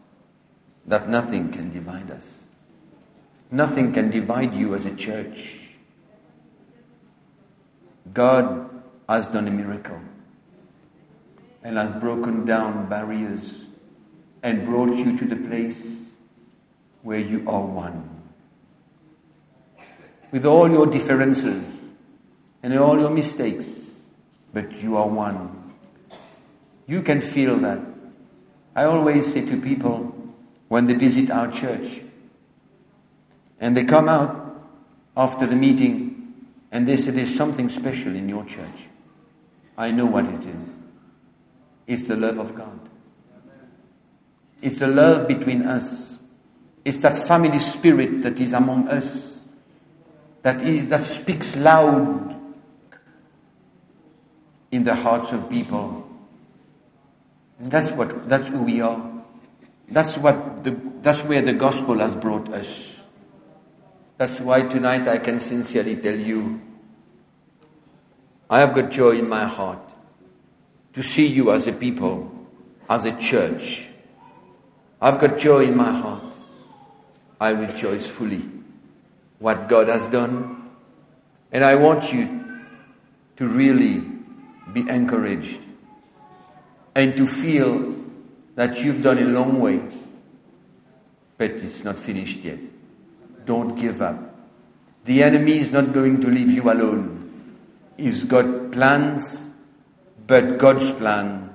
that 0.86 1.08
nothing 1.08 1.50
can 1.50 1.70
divide 1.70 2.10
us. 2.10 2.24
Nothing 3.50 3.92
can 3.92 4.10
divide 4.10 4.54
you 4.54 4.74
as 4.74 4.86
a 4.86 4.94
church. 4.94 5.76
God 8.12 8.70
has 9.08 9.28
done 9.28 9.48
a 9.48 9.50
miracle 9.50 10.00
and 11.62 11.76
has 11.76 11.90
broken 11.92 12.44
down 12.44 12.88
barriers 12.88 13.64
and 14.42 14.64
brought 14.64 14.94
you 14.94 15.18
to 15.18 15.24
the 15.24 15.36
place 15.36 16.08
where 17.02 17.18
you 17.18 17.38
are 17.48 17.62
one 17.62 18.17
with 20.30 20.44
all 20.44 20.70
your 20.70 20.86
differences 20.86 21.88
and 22.62 22.76
all 22.78 22.98
your 22.98 23.10
mistakes, 23.10 23.90
but 24.52 24.72
you 24.72 24.96
are 24.96 25.06
one. 25.06 25.72
You 26.86 27.02
can 27.02 27.20
feel 27.20 27.56
that. 27.58 27.80
I 28.74 28.84
always 28.84 29.32
say 29.32 29.44
to 29.44 29.60
people 29.60 30.14
when 30.68 30.86
they 30.86 30.94
visit 30.94 31.30
our 31.30 31.50
church 31.50 32.02
and 33.60 33.76
they 33.76 33.84
come 33.84 34.08
out 34.08 34.62
after 35.16 35.46
the 35.46 35.56
meeting 35.56 36.34
and 36.70 36.86
they 36.86 36.96
say 36.96 37.10
there's 37.10 37.34
something 37.34 37.68
special 37.68 38.14
in 38.14 38.28
your 38.28 38.44
church. 38.44 38.88
I 39.76 39.90
know 39.90 40.06
what 40.06 40.26
it 40.26 40.46
is. 40.46 40.78
It's 41.86 42.04
the 42.04 42.16
love 42.16 42.38
of 42.38 42.54
God. 42.54 42.78
It's 44.60 44.78
the 44.78 44.88
love 44.88 45.28
between 45.28 45.62
us. 45.62 46.18
It's 46.84 46.98
that 46.98 47.16
family 47.16 47.58
spirit 47.58 48.22
that 48.22 48.38
is 48.40 48.52
among 48.52 48.88
us 48.88 49.37
that, 50.42 50.62
is, 50.62 50.88
that 50.88 51.04
speaks 51.04 51.56
loud 51.56 52.36
in 54.70 54.84
the 54.84 54.94
hearts 54.94 55.32
of 55.32 55.48
people. 55.48 56.08
And 57.58 57.70
that's 57.70 57.90
what 57.92 58.28
that's 58.28 58.48
who 58.48 58.62
we 58.62 58.80
are. 58.80 59.12
That's 59.88 60.16
what 60.18 60.64
the, 60.64 60.78
that's 61.02 61.24
where 61.24 61.42
the 61.42 61.54
gospel 61.54 61.98
has 61.98 62.14
brought 62.14 62.48
us. 62.52 63.00
That's 64.16 64.40
why 64.40 64.62
tonight 64.62 65.08
I 65.08 65.18
can 65.18 65.40
sincerely 65.40 65.96
tell 65.96 66.14
you 66.14 66.60
I 68.50 68.60
have 68.60 68.74
got 68.74 68.90
joy 68.90 69.18
in 69.18 69.28
my 69.28 69.44
heart 69.44 69.94
to 70.94 71.02
see 71.02 71.26
you 71.26 71.52
as 71.52 71.66
a 71.66 71.72
people, 71.72 72.32
as 72.88 73.04
a 73.04 73.16
church. 73.18 73.88
I've 75.00 75.18
got 75.18 75.38
joy 75.38 75.64
in 75.64 75.76
my 75.76 75.92
heart. 75.92 76.22
I 77.40 77.50
rejoice 77.50 78.06
fully 78.06 78.57
what 79.38 79.68
God 79.68 79.88
has 79.88 80.08
done. 80.08 80.70
And 81.52 81.64
I 81.64 81.76
want 81.76 82.12
you 82.12 82.60
to 83.36 83.46
really 83.46 84.04
be 84.72 84.80
encouraged 84.88 85.60
and 86.94 87.16
to 87.16 87.26
feel 87.26 87.94
that 88.56 88.82
you've 88.82 89.02
done 89.02 89.18
a 89.18 89.24
long 89.24 89.60
way, 89.60 89.80
but 91.36 91.52
it's 91.52 91.84
not 91.84 91.98
finished 91.98 92.40
yet. 92.40 92.58
Don't 93.44 93.76
give 93.76 94.02
up. 94.02 94.18
The 95.04 95.22
enemy 95.22 95.58
is 95.58 95.70
not 95.70 95.92
going 95.92 96.20
to 96.20 96.28
leave 96.28 96.50
you 96.50 96.70
alone. 96.70 97.56
He's 97.96 98.24
got 98.24 98.72
plans, 98.72 99.52
but 100.26 100.58
God's 100.58 100.90
plan 100.92 101.54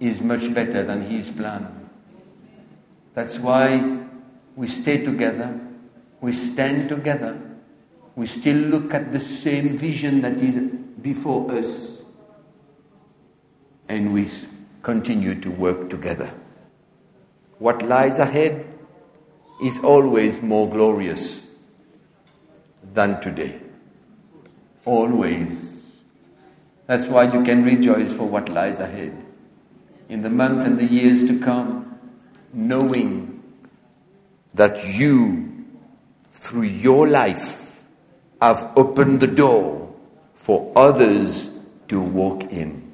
is 0.00 0.20
much 0.20 0.52
better 0.52 0.82
than 0.82 1.02
his 1.02 1.30
plan. 1.30 1.90
That's 3.14 3.38
why 3.38 3.98
we 4.56 4.68
stay 4.68 5.04
together 5.04 5.67
we 6.20 6.32
stand 6.32 6.88
together, 6.88 7.40
we 8.16 8.26
still 8.26 8.56
look 8.56 8.94
at 8.94 9.12
the 9.12 9.20
same 9.20 9.78
vision 9.78 10.20
that 10.22 10.36
is 10.38 10.56
before 11.00 11.50
us, 11.52 12.04
and 13.88 14.12
we 14.12 14.28
continue 14.82 15.40
to 15.40 15.50
work 15.50 15.88
together. 15.88 16.30
What 17.58 17.82
lies 17.82 18.18
ahead 18.18 18.66
is 19.62 19.78
always 19.80 20.42
more 20.42 20.68
glorious 20.68 21.44
than 22.94 23.20
today. 23.20 23.60
Always. 24.84 26.00
That's 26.86 27.06
why 27.08 27.24
you 27.32 27.44
can 27.44 27.64
rejoice 27.64 28.12
for 28.12 28.24
what 28.24 28.48
lies 28.48 28.78
ahead 28.78 29.24
in 30.08 30.22
the 30.22 30.30
months 30.30 30.64
and 30.64 30.78
the 30.78 30.86
years 30.86 31.24
to 31.26 31.38
come, 31.38 31.98
knowing 32.52 33.42
that 34.54 34.84
you 34.86 35.47
through 36.38 36.62
your 36.62 37.08
life, 37.08 37.82
I've 38.40 38.64
opened 38.76 39.20
the 39.20 39.26
door 39.26 39.92
for 40.34 40.72
others 40.76 41.50
to 41.88 42.00
walk 42.00 42.44
in. 42.44 42.90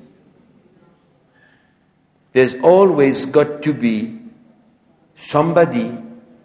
There's 2.33 2.55
always 2.63 3.27
got 3.27 3.63
to 3.63 3.75
be 3.75 4.19
somebody, 5.15 5.97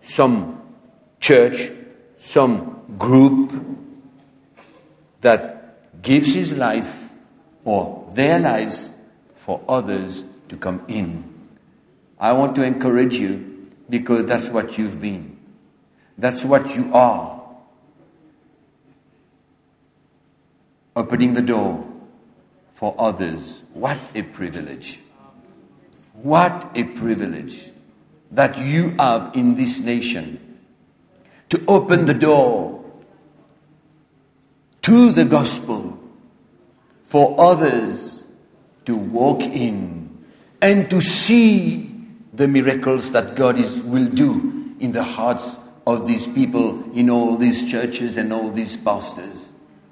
some 0.01 0.61
church, 1.19 1.71
some 2.19 2.83
group 2.97 3.51
that 5.21 6.01
gives 6.01 6.33
his 6.33 6.55
life 6.55 7.09
or 7.63 8.11
their 8.13 8.39
lives 8.39 8.91
for 9.35 9.63
others 9.67 10.25
to 10.49 10.57
come 10.57 10.83
in. 10.87 11.23
I 12.19 12.33
want 12.33 12.55
to 12.55 12.63
encourage 12.63 13.15
you 13.15 13.71
because 13.89 14.25
that's 14.25 14.49
what 14.49 14.77
you've 14.77 14.99
been. 14.99 15.38
That's 16.19 16.43
what 16.43 16.75
you 16.75 16.93
are. 16.93 17.39
Opening 20.93 21.33
the 21.33 21.41
door 21.41 21.87
for 22.73 22.93
others. 22.99 23.63
What 23.73 23.97
a 24.13 24.23
privilege. 24.23 25.01
What 26.13 26.71
a 26.75 26.83
privilege 26.83 27.71
that 28.31 28.57
you 28.57 28.91
have 28.99 29.31
in 29.33 29.55
this 29.55 29.79
nation 29.79 30.59
to 31.47 31.63
open 31.69 32.05
the 32.05 32.13
door 32.13 32.83
to 34.81 35.13
the 35.13 35.23
gospel 35.23 35.97
for 37.05 37.39
others 37.39 38.23
to 38.85 38.95
walk 38.95 39.41
in 39.41 40.25
and 40.61 40.89
to 40.89 40.99
see 40.99 41.95
the 42.33 42.47
miracles 42.47 43.11
that 43.11 43.35
God 43.35 43.57
is, 43.57 43.79
will 43.79 44.09
do 44.09 44.75
in 44.79 44.91
the 44.91 45.03
hearts 45.03 45.55
of 45.95 46.07
these 46.07 46.27
people, 46.27 46.91
in 46.93 47.09
all 47.09 47.35
these 47.35 47.69
churches 47.69 48.17
and 48.17 48.31
all 48.31 48.49
these 48.51 48.77
pastors. 48.77 49.49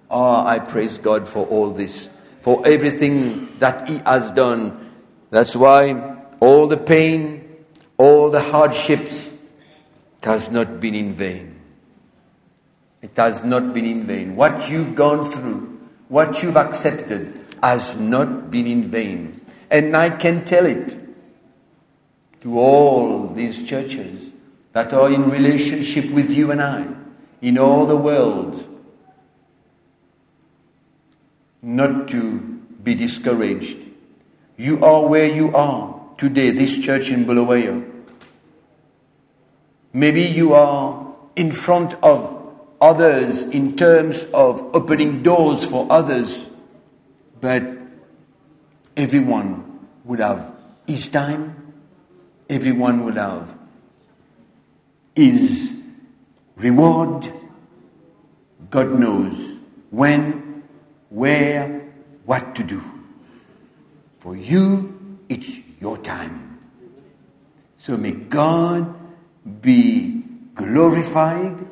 Ah, 0.10 0.44
oh, 0.44 0.48
I 0.48 0.60
praise 0.60 0.98
God 0.98 1.28
for 1.28 1.46
all 1.48 1.72
this, 1.72 2.10
for 2.42 2.66
everything 2.66 3.48
that 3.60 3.88
He 3.88 4.00
has 4.00 4.32
done. 4.32 4.92
That's 5.30 5.56
why 5.56 6.18
all 6.40 6.68
the 6.68 6.78
pain, 6.78 7.66
all 7.98 8.30
the 8.30 8.42
hardships, 8.42 9.30
has 10.24 10.52
not 10.52 10.80
been 10.80 10.96
in 10.96 11.14
vain. 11.14 11.60
It 13.02 13.12
has 13.16 13.44
not 13.44 13.74
been 13.74 13.86
in 13.86 14.08
vain. 14.08 14.36
What 14.36 14.70
you've 14.70 14.96
gone 14.96 15.24
through, 15.30 15.80
what 16.10 16.42
you've 16.44 16.58
accepted, 16.58 17.46
has 17.62 17.96
not 17.96 18.52
been 18.52 18.68
in 18.68 18.84
vain. 18.84 19.42
And 19.70 19.96
I 19.96 20.10
can 20.10 20.46
tell 20.46 20.66
it 20.66 20.98
to 22.42 22.60
all 22.60 23.28
these 23.28 23.68
churches 23.68 24.27
that 24.78 24.94
are 24.94 25.12
in 25.12 25.28
relationship 25.28 26.08
with 26.12 26.30
you 26.30 26.52
and 26.52 26.62
I 26.62 26.86
in 27.42 27.58
all 27.58 27.88
the 27.88 27.98
world 27.98 28.64
not 31.64 32.08
to 32.10 32.40
be 32.84 32.94
discouraged. 32.94 33.76
You 34.56 34.86
are 34.86 35.08
where 35.08 35.34
you 35.34 35.56
are 35.56 36.00
today, 36.20 36.52
this 36.52 36.78
church 36.78 37.10
in 37.10 37.26
Bulawayo. 37.26 37.92
Maybe 39.94 40.22
you 40.22 40.54
are 40.54 41.12
in 41.36 41.52
front 41.52 41.96
of 42.04 42.54
others 42.80 43.42
in 43.42 43.76
terms 43.76 44.26
of 44.26 44.62
opening 44.76 45.24
doors 45.24 45.66
for 45.66 45.88
others, 45.90 46.52
but 47.42 47.64
everyone 48.96 49.80
would 50.04 50.20
have 50.20 50.54
his 50.86 51.08
time, 51.08 51.74
everyone 52.48 53.04
would 53.06 53.16
have 53.16 53.57
his 55.18 55.76
reward. 56.58 57.28
God 58.70 59.00
knows 59.00 59.58
when, 59.90 60.62
where, 61.10 61.90
what 62.26 62.54
to 62.54 62.64
do. 62.64 62.84
For 64.20 64.36
you, 64.36 65.18
it's 65.28 65.58
your 65.80 65.98
time. 65.98 66.60
So 67.78 67.98
may 67.98 68.12
God 68.12 68.94
be 69.62 70.22
glorified 70.54 71.66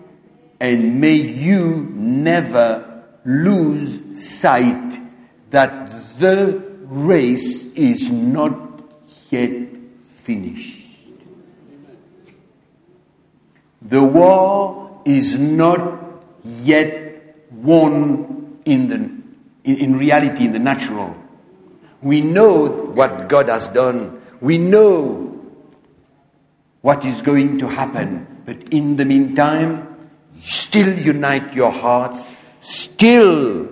and 0.59 0.99
may 0.99 1.15
you 1.15 1.87
never 1.93 3.03
lose 3.25 4.01
sight 4.27 4.99
that 5.51 5.91
the 6.17 6.63
race 6.81 7.71
is 7.73 8.09
not 8.09 8.57
yet 9.29 9.69
finished. 10.01 10.84
The 13.85 14.03
war 14.03 15.01
is 15.05 15.37
not 15.37 15.79
yet 16.43 17.45
won 17.51 18.59
in, 18.65 18.87
the, 18.87 18.95
in, 18.95 19.77
in 19.77 19.97
reality, 19.97 20.45
in 20.45 20.53
the 20.53 20.59
natural. 20.59 21.15
We 22.01 22.21
know 22.21 22.67
what 22.67 23.29
God 23.29 23.47
has 23.47 23.69
done. 23.69 24.21
We 24.41 24.57
know 24.57 25.39
what 26.81 27.05
is 27.05 27.21
going 27.21 27.59
to 27.59 27.67
happen. 27.67 28.41
But 28.45 28.69
in 28.69 28.95
the 28.95 29.05
meantime, 29.05 30.09
still 30.41 30.97
unite 30.97 31.53
your 31.53 31.71
hearts, 31.71 32.23
still 32.61 33.69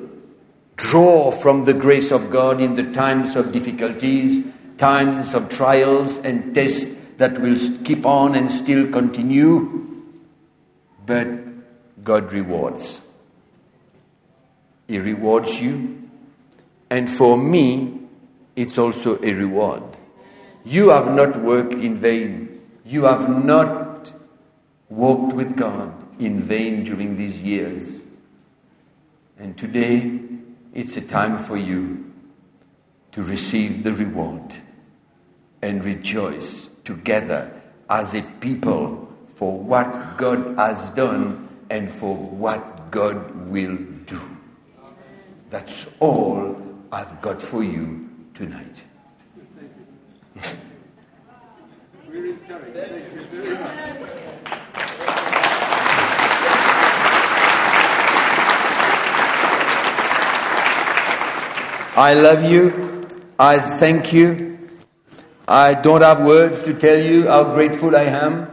draw 0.76 1.32
from 1.32 1.66
the 1.66 1.74
grace 1.74 2.12
of 2.12 2.30
God 2.30 2.62
in 2.62 2.76
the 2.76 2.92
times 2.94 3.36
of 3.36 3.52
difficulties, 3.52 4.46
times 4.78 5.34
of 5.34 5.50
trials 5.50 6.20
and 6.20 6.54
tests 6.54 7.00
that 7.18 7.40
will 7.40 7.58
keep 7.84 8.06
on 8.06 8.36
and 8.36 8.52
still 8.52 8.92
continue 8.92 9.93
but 11.06 11.28
God 12.04 12.32
rewards. 12.32 13.02
He 14.88 15.00
rewards 15.00 15.62
you, 15.62 16.10
and 16.90 17.10
for 17.10 17.38
me, 17.38 18.00
it's 18.56 18.78
also 18.78 19.22
a 19.24 19.34
reward. 19.34 19.84
You 20.66 20.90
have 20.90 21.14
not 21.14 21.36
worked 21.38 21.74
in 21.74 21.98
vain. 21.98 22.62
You 22.86 23.04
have 23.04 23.30
not 23.44 24.14
walked 24.90 25.34
with 25.34 25.56
God 25.58 25.92
in 26.20 26.42
vain 26.42 26.84
during 26.84 27.18
these 27.18 27.42
years. 27.42 28.04
And 29.38 29.58
today, 29.58 30.20
it's 30.74 30.96
a 30.98 31.02
time 31.02 31.38
for 31.38 31.58
you 31.58 32.12
to 33.14 33.24
receive 33.24 33.84
the 33.84 33.94
reward 33.94 34.54
and 35.62 35.84
rejoice 35.84 36.70
together 36.84 37.62
as 37.90 38.14
a 38.14 38.22
people 38.40 39.03
for 39.44 39.58
what 39.60 40.16
God 40.16 40.56
has 40.56 40.92
done 40.92 41.50
and 41.70 41.92
for 41.92 42.16
what 42.16 42.90
God 42.92 43.50
will 43.50 43.76
do. 44.06 44.22
That's 45.50 45.86
all 46.00 46.56
I've 46.94 47.22
got 47.22 47.42
for 47.42 47.62
you 47.62 48.10
tonight. 48.34 48.86
I 61.98 62.14
love 62.14 62.50
you. 62.50 63.04
I 63.38 63.60
thank 63.60 64.14
you. 64.14 64.58
I 65.50 65.74
don't 65.74 66.02
have 66.02 66.26
words 66.26 66.64
to 66.64 66.74
tell 66.74 66.98
you 66.98 67.28
how 67.28 67.44
grateful 67.54 67.94
I 67.98 68.04
am 68.04 68.53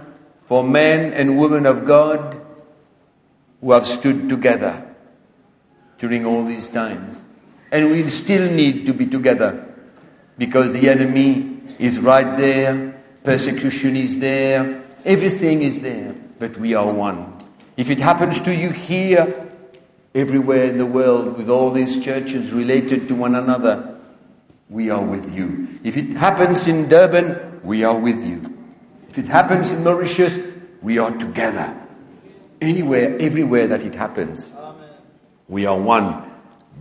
for 0.51 0.64
men 0.64 1.12
and 1.12 1.38
women 1.38 1.64
of 1.64 1.84
God 1.84 2.44
who 3.61 3.70
have 3.70 3.86
stood 3.86 4.28
together 4.28 4.84
during 5.98 6.26
all 6.26 6.44
these 6.44 6.68
times. 6.68 7.20
And 7.70 7.92
we 7.92 8.11
still 8.11 8.51
need 8.51 8.84
to 8.86 8.92
be 8.92 9.07
together 9.07 9.64
because 10.38 10.72
the 10.72 10.88
enemy 10.88 11.61
is 11.78 12.01
right 12.01 12.36
there, 12.36 13.01
persecution 13.22 13.94
is 13.94 14.18
there, 14.18 14.82
everything 15.05 15.62
is 15.62 15.78
there, 15.78 16.16
but 16.40 16.57
we 16.57 16.74
are 16.74 16.92
one. 16.92 17.38
If 17.76 17.88
it 17.88 17.98
happens 17.98 18.42
to 18.42 18.53
you 18.53 18.70
here, 18.70 19.48
everywhere 20.16 20.64
in 20.64 20.78
the 20.78 20.86
world, 20.86 21.36
with 21.36 21.48
all 21.48 21.70
these 21.70 22.05
churches 22.05 22.53
related 22.53 23.07
to 23.07 23.14
one 23.14 23.36
another, 23.36 24.01
we 24.68 24.90
are 24.90 25.01
with 25.01 25.32
you. 25.32 25.68
If 25.84 25.96
it 25.96 26.09
happens 26.14 26.66
in 26.66 26.88
Durban, 26.88 27.61
we 27.62 27.84
are 27.84 27.96
with 27.96 28.24
you. 28.24 28.60
If 29.11 29.19
it 29.19 29.27
happens 29.27 29.73
in 29.73 29.83
Mauritius, 29.83 30.39
we 30.83 30.99
are 30.99 31.11
together. 31.11 31.77
Anywhere, 32.61 33.19
everywhere 33.19 33.67
that 33.67 33.83
it 33.83 33.95
happens, 33.95 34.55
we 35.49 35.67
are 35.67 35.79
one 35.79 36.31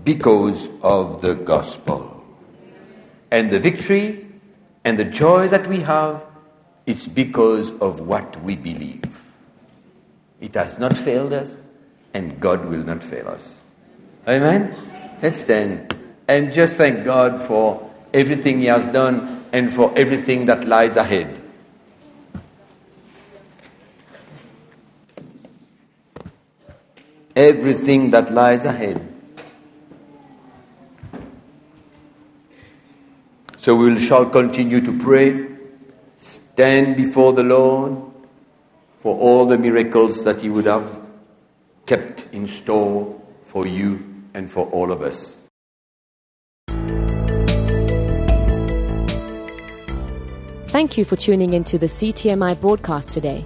because 0.03 0.69
of 0.83 1.21
the 1.21 1.33
gospel. 1.33 2.23
And 3.31 3.49
the 3.49 3.59
victory 3.59 4.27
and 4.83 4.99
the 4.99 5.05
joy 5.05 5.47
that 5.47 5.65
we 5.67 5.79
have, 5.81 6.25
it's 6.85 7.07
because 7.07 7.71
of 7.79 8.01
what 8.01 8.41
we 8.43 8.55
believe. 8.55 9.33
It 10.39 10.53
has 10.53 10.77
not 10.77 10.95
failed 10.95 11.33
us, 11.33 11.67
and 12.13 12.39
God 12.39 12.65
will 12.65 12.83
not 12.83 13.03
fail 13.03 13.27
us. 13.27 13.59
Amen? 14.27 14.75
Let's 15.21 15.41
stand 15.41 15.95
and 16.27 16.53
just 16.53 16.75
thank 16.75 17.03
God 17.03 17.41
for 17.41 17.89
everything 18.13 18.59
He 18.59 18.65
has 18.67 18.87
done 18.87 19.45
and 19.51 19.73
for 19.73 19.91
everything 19.97 20.45
that 20.45 20.67
lies 20.67 20.95
ahead. 20.95 21.38
Everything 27.39 28.11
that 28.11 28.33
lies 28.33 28.65
ahead. 28.65 28.99
So 33.57 33.75
we 33.75 33.97
shall 33.97 34.29
continue 34.29 34.81
to 34.81 34.97
pray, 34.99 35.47
stand 36.17 36.97
before 36.97 37.31
the 37.31 37.43
Lord 37.43 37.97
for 38.99 39.17
all 39.17 39.45
the 39.45 39.57
miracles 39.57 40.25
that 40.25 40.41
He 40.41 40.49
would 40.49 40.65
have 40.65 40.89
kept 41.85 42.27
in 42.33 42.45
store 42.45 43.19
for 43.43 43.65
you 43.65 44.03
and 44.33 44.51
for 44.51 44.67
all 44.67 44.91
of 44.91 45.01
us. 45.01 45.37
Thank 50.67 50.97
you 50.97 51.05
for 51.05 51.15
tuning 51.15 51.53
into 51.53 51.77
the 51.77 51.87
CTMI 51.87 52.59
broadcast 52.59 53.11
today. 53.11 53.45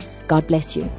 God 0.31 0.47
bless 0.47 0.77
you. 0.77 0.89